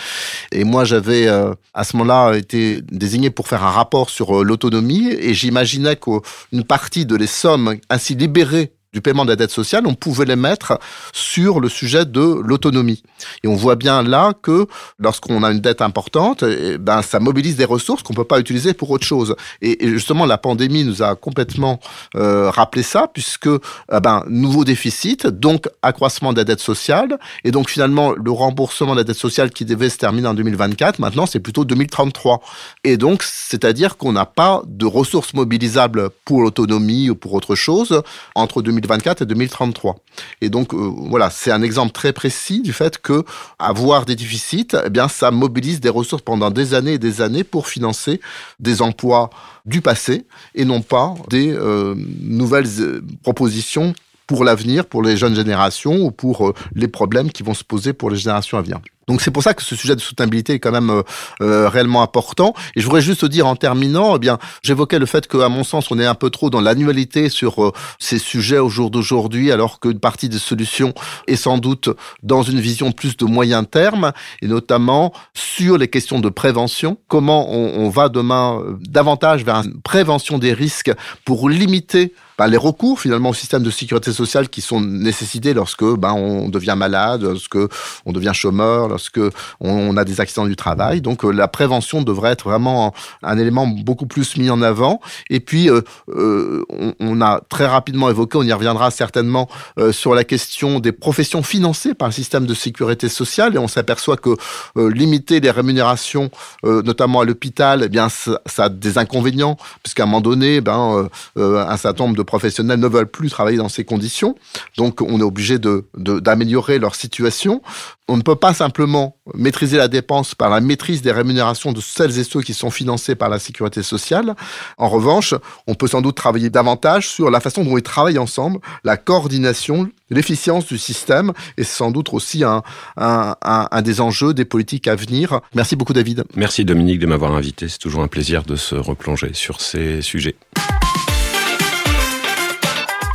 Et 0.51 0.63
moi, 0.63 0.85
j'avais 0.85 1.27
à 1.27 1.83
ce 1.83 1.97
moment-là 1.97 2.35
été 2.35 2.81
désigné 2.91 3.29
pour 3.29 3.47
faire 3.47 3.63
un 3.63 3.71
rapport 3.71 4.09
sur 4.09 4.43
l'autonomie 4.43 5.09
et 5.09 5.33
j'imaginais 5.33 5.95
qu'une 5.95 6.63
partie 6.63 7.05
de 7.05 7.15
les 7.15 7.27
sommes 7.27 7.77
ainsi 7.89 8.15
libérées 8.15 8.71
du 8.91 9.01
paiement 9.01 9.23
de 9.23 9.29
la 9.29 9.35
dette 9.35 9.51
sociale, 9.51 9.85
on 9.85 9.93
pouvait 9.93 10.25
les 10.25 10.35
mettre 10.35 10.79
sur 11.13 11.59
le 11.59 11.69
sujet 11.69 12.05
de 12.05 12.41
l'autonomie. 12.43 13.03
Et 13.43 13.47
on 13.47 13.55
voit 13.55 13.75
bien 13.75 14.01
là 14.01 14.33
que 14.41 14.65
lorsqu'on 14.97 15.43
a 15.43 15.51
une 15.51 15.59
dette 15.59 15.83
importante, 15.83 16.43
eh 16.43 16.79
ben 16.79 17.03
ça 17.03 17.19
mobilise 17.19 17.55
des 17.55 17.65
ressources 17.65 18.01
qu'on 18.01 18.15
peut 18.15 18.23
pas 18.23 18.39
utiliser 18.39 18.73
pour 18.73 18.89
autre 18.89 19.05
chose. 19.05 19.35
Et, 19.61 19.77
justement, 19.89 20.25
la 20.25 20.39
pandémie 20.39 20.85
nous 20.85 21.03
a 21.03 21.15
complètement 21.15 21.79
euh, 22.15 22.49
rappelé 22.49 22.81
ça, 22.81 23.07
puisque 23.13 23.47
eh 23.47 23.99
ben 24.01 24.23
nouveau 24.27 24.65
déficit, 24.65 25.27
donc 25.27 25.67
accroissement 25.83 26.33
de 26.33 26.37
la 26.37 26.43
dette 26.43 26.59
sociale, 26.59 27.19
et 27.43 27.51
donc 27.51 27.69
finalement 27.69 28.13
le 28.13 28.31
remboursement 28.31 28.93
de 28.93 28.97
la 28.97 29.03
dette 29.03 29.17
sociale 29.17 29.51
qui 29.51 29.65
devait 29.65 29.89
se 29.89 29.97
terminer 29.97 30.27
en 30.27 30.33
2024, 30.33 30.97
maintenant 30.97 31.27
c'est 31.27 31.39
plutôt 31.39 31.63
2033. 31.63 32.41
Et 32.83 32.97
donc 32.97 33.21
c'est-à-dire 33.21 33.97
qu'on 33.97 34.13
n'a 34.13 34.25
pas 34.25 34.63
de 34.65 34.87
ressources 34.87 35.35
mobilisables 35.35 36.09
pour 36.25 36.41
l'autonomie 36.41 37.11
ou 37.11 37.15
pour 37.15 37.33
autre 37.33 37.53
chose 37.53 38.01
entre 38.33 38.63
2024 38.63 38.78
2024 38.81 39.21
et 39.21 39.25
2033. 39.25 39.95
Et 40.41 40.49
donc 40.49 40.73
euh, 40.73 40.77
voilà, 40.77 41.29
c'est 41.29 41.51
un 41.51 41.61
exemple 41.61 41.91
très 41.91 42.13
précis 42.13 42.61
du 42.61 42.73
fait 42.73 42.97
que 42.97 43.23
avoir 43.57 44.05
des 44.05 44.15
déficits, 44.15 44.67
eh 44.85 44.89
bien 44.89 45.07
ça 45.07 45.31
mobilise 45.31 45.79
des 45.79 45.89
ressources 45.89 46.21
pendant 46.21 46.51
des 46.51 46.73
années 46.73 46.93
et 46.93 46.99
des 46.99 47.21
années 47.21 47.43
pour 47.43 47.67
financer 47.67 48.19
des 48.59 48.81
emplois 48.81 49.29
du 49.65 49.81
passé 49.81 50.25
et 50.55 50.65
non 50.65 50.81
pas 50.81 51.13
des 51.29 51.51
euh, 51.51 51.95
nouvelles 52.21 52.79
euh, 52.79 53.01
propositions 53.23 53.93
pour 54.27 54.43
l'avenir, 54.43 54.85
pour 54.85 55.01
les 55.01 55.17
jeunes 55.17 55.35
générations 55.35 55.97
ou 56.01 56.11
pour 56.11 56.53
les 56.75 56.87
problèmes 56.87 57.31
qui 57.31 57.41
vont 57.41 57.55
se 57.55 57.63
poser 57.63 57.93
pour 57.93 58.11
les 58.11 58.17
générations 58.17 58.59
à 58.59 58.61
venir. 58.61 58.79
Donc 59.09 59.21
c'est 59.21 59.31
pour 59.31 59.41
ça 59.41 59.55
que 59.55 59.63
ce 59.63 59.75
sujet 59.75 59.95
de 59.95 60.01
soutenabilité 60.01 60.53
est 60.53 60.59
quand 60.59 60.71
même 60.71 60.91
euh, 60.91 61.01
euh, 61.41 61.67
réellement 61.67 62.03
important. 62.03 62.53
Et 62.75 62.79
je 62.79 62.85
voudrais 62.85 63.01
juste 63.01 63.25
dire 63.25 63.47
en 63.47 63.55
terminant, 63.55 64.15
eh 64.15 64.19
bien, 64.19 64.37
j'évoquais 64.61 64.99
le 64.99 65.07
fait 65.07 65.27
qu'à 65.27 65.49
mon 65.49 65.63
sens, 65.63 65.89
on 65.89 65.97
est 65.97 66.05
un 66.05 66.13
peu 66.13 66.29
trop 66.29 66.51
dans 66.51 66.61
l'annualité 66.61 67.29
sur 67.29 67.63
euh, 67.63 67.71
ces 67.97 68.19
sujets 68.19 68.59
au 68.59 68.69
jour 68.69 68.91
d'aujourd'hui, 68.91 69.51
alors 69.51 69.79
qu'une 69.79 69.99
partie 69.99 70.29
des 70.29 70.37
solutions 70.37 70.93
est 71.25 71.35
sans 71.35 71.57
doute 71.57 71.89
dans 72.21 72.43
une 72.43 72.59
vision 72.59 72.91
plus 72.91 73.17
de 73.17 73.25
moyen 73.25 73.63
terme, 73.63 74.11
et 74.43 74.47
notamment 74.47 75.11
sur 75.33 75.79
les 75.79 75.87
questions 75.87 76.19
de 76.19 76.29
prévention. 76.29 76.99
Comment 77.07 77.51
on, 77.51 77.79
on 77.79 77.89
va 77.89 78.09
demain 78.09 78.61
euh, 78.61 78.77
davantage 78.79 79.43
vers 79.43 79.55
une 79.55 79.81
prévention 79.81 80.37
des 80.37 80.53
risques 80.53 80.91
pour 81.25 81.49
limiter 81.49 82.13
ben, 82.39 82.47
les 82.47 82.55
recours 82.55 83.01
finalement 83.01 83.31
au 83.31 83.33
système 83.33 83.63
de 83.63 83.69
sécurité 83.69 84.13
sociale 84.13 84.47
qui 84.47 84.61
sont 84.61 84.79
nécessités 84.79 85.53
lorsque 85.53 85.83
ben, 85.83 86.13
on 86.13 86.47
devient 86.47 86.75
malade, 86.77 87.23
lorsque 87.23 87.57
on 88.05 88.13
devient 88.13 88.31
chômeur, 88.33 88.87
lorsque 88.87 89.19
on 89.59 89.97
a 89.97 90.05
des 90.05 90.21
accidents 90.21 90.45
du 90.45 90.55
travail. 90.55 91.01
Donc 91.01 91.25
euh, 91.25 91.31
la 91.31 91.49
prévention 91.49 92.01
devrait 92.01 92.31
être 92.31 92.47
vraiment 92.49 92.93
un 93.23 93.37
élément 93.37 93.67
beaucoup 93.67 94.05
plus 94.05 94.37
mis 94.37 94.49
en 94.49 94.61
avant. 94.61 95.01
Et 95.29 95.41
puis 95.41 95.69
euh, 95.69 95.81
euh, 96.15 96.63
on, 96.69 96.93
on, 97.01 97.19
a 97.19 97.41
très 97.49 97.67
rapidement 97.67 98.09
évoqué, 98.09 98.37
on 98.37 98.43
y 98.43 98.53
reviendra 98.53 98.89
certainement 98.89 99.49
euh, 99.77 99.91
sur 99.91 100.15
la 100.15 100.23
question 100.23 100.79
des 100.79 100.93
professions 100.93 101.43
financées 101.43 101.93
par 101.93 102.07
le 102.07 102.13
système 102.13 102.45
de 102.45 102.53
sécurité 102.53 103.09
sociale. 103.09 103.55
Et 103.55 103.57
on 103.57 103.67
s'aperçoit 103.67 104.15
que 104.15 104.29
euh, 104.77 104.89
limiter 104.89 105.41
les 105.41 105.51
rémunérations, 105.51 106.31
notamment 106.63 107.19
à 107.19 107.25
l'hôpital, 107.25 107.81
eh 107.83 107.89
bien 107.89 108.07
ça, 108.07 108.39
ça, 108.45 108.63
a 108.65 108.69
des 108.69 108.97
inconvénients 108.97 109.57
puisqu'à 109.83 110.03
un 110.03 110.05
moment 110.05 110.21
donné, 110.21 110.61
ben 110.61 111.09
un 111.35 111.77
certain 111.77 112.05
nombre 112.05 112.15
de 112.15 112.23
professionnels 112.29 112.79
ne 112.79 112.87
veulent 112.87 113.09
plus 113.09 113.29
travailler 113.29 113.57
dans 113.57 113.69
ces 113.69 113.83
conditions. 113.83 114.35
Donc, 114.77 115.01
on 115.01 115.19
est 115.19 115.23
obligé 115.23 115.57
d'améliorer 115.57 116.73
de, 116.73 116.77
de, 116.77 116.81
leur 116.81 116.93
situation. 116.93 117.63
On 118.07 118.17
ne 118.17 118.21
peut 118.21 118.35
pas 118.35 118.53
simplement 118.53 119.17
maîtriser 119.33 119.77
la 119.77 119.87
dépense 119.87 120.35
par 120.35 120.49
la 120.49 120.61
maîtrise 120.61 121.01
des 121.01 121.11
rémunérations 121.11 121.73
de 121.73 121.81
celles 121.81 122.17
et 122.19 122.23
ceux 122.23 122.41
qui 122.41 122.53
sont 122.53 122.69
financés 122.69 123.15
par 123.15 123.29
la 123.29 123.39
sécurité 123.39 123.81
sociale. 123.81 124.35
En 124.77 124.89
revanche, 124.89 125.33
on 125.65 125.73
peut 125.73 125.87
sans 125.87 126.01
doute 126.01 126.15
travailler 126.15 126.51
davantage 126.51 127.09
sur 127.09 127.31
la 127.31 127.39
façon 127.39 127.63
dont 127.63 127.77
ils 127.77 127.83
travaillent 127.83 128.19
ensemble, 128.19 128.59
la 128.83 128.95
coordination, 128.95 129.89
l'efficience 130.11 130.67
du 130.67 130.77
système, 130.77 131.33
et 131.57 131.63
c'est 131.63 131.77
sans 131.77 131.91
doute 131.91 132.13
aussi 132.13 132.43
un, 132.43 132.61
un, 132.97 133.35
un, 133.41 133.81
des 133.81 134.01
enjeux 134.01 134.33
des 134.35 134.45
politiques 134.45 134.87
à 134.87 134.95
venir. 134.95 135.41
Merci 135.55 135.75
beaucoup 135.75 135.93
David. 135.93 136.25
Merci 136.35 136.63
Dominique 136.63 136.99
de 136.99 137.07
m'avoir 137.07 137.33
invité. 137.33 137.67
C'est 137.69 137.79
toujours 137.79 138.03
un 138.03 138.07
plaisir 138.07 138.43
de 138.43 138.55
se 138.55 138.75
replonger 138.75 139.31
sur 139.33 139.61
ces 139.61 140.01
sujets. 140.01 140.35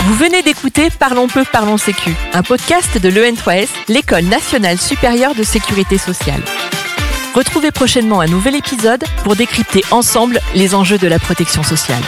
Vous 0.07 0.14
venez 0.17 0.43
d'écouter 0.43 0.90
Parlons 0.90 1.29
peu, 1.29 1.45
parlons 1.51 1.79
sécu, 1.79 2.14
un 2.35 2.43
podcast 2.43 2.99
de 2.99 3.09
l'EN3S, 3.09 3.69
l'école 3.88 4.25
nationale 4.25 4.79
supérieure 4.79 5.35
de 5.35 5.43
sécurité 5.43 5.97
sociale. 5.97 6.43
Retrouvez 7.35 7.71
prochainement 7.71 8.21
un 8.21 8.27
nouvel 8.27 8.55
épisode 8.55 9.03
pour 9.23 9.35
décrypter 9.35 9.83
ensemble 9.90 10.40
les 10.55 10.75
enjeux 10.75 10.99
de 10.99 11.07
la 11.07 11.19
protection 11.19 11.62
sociale. 11.62 12.03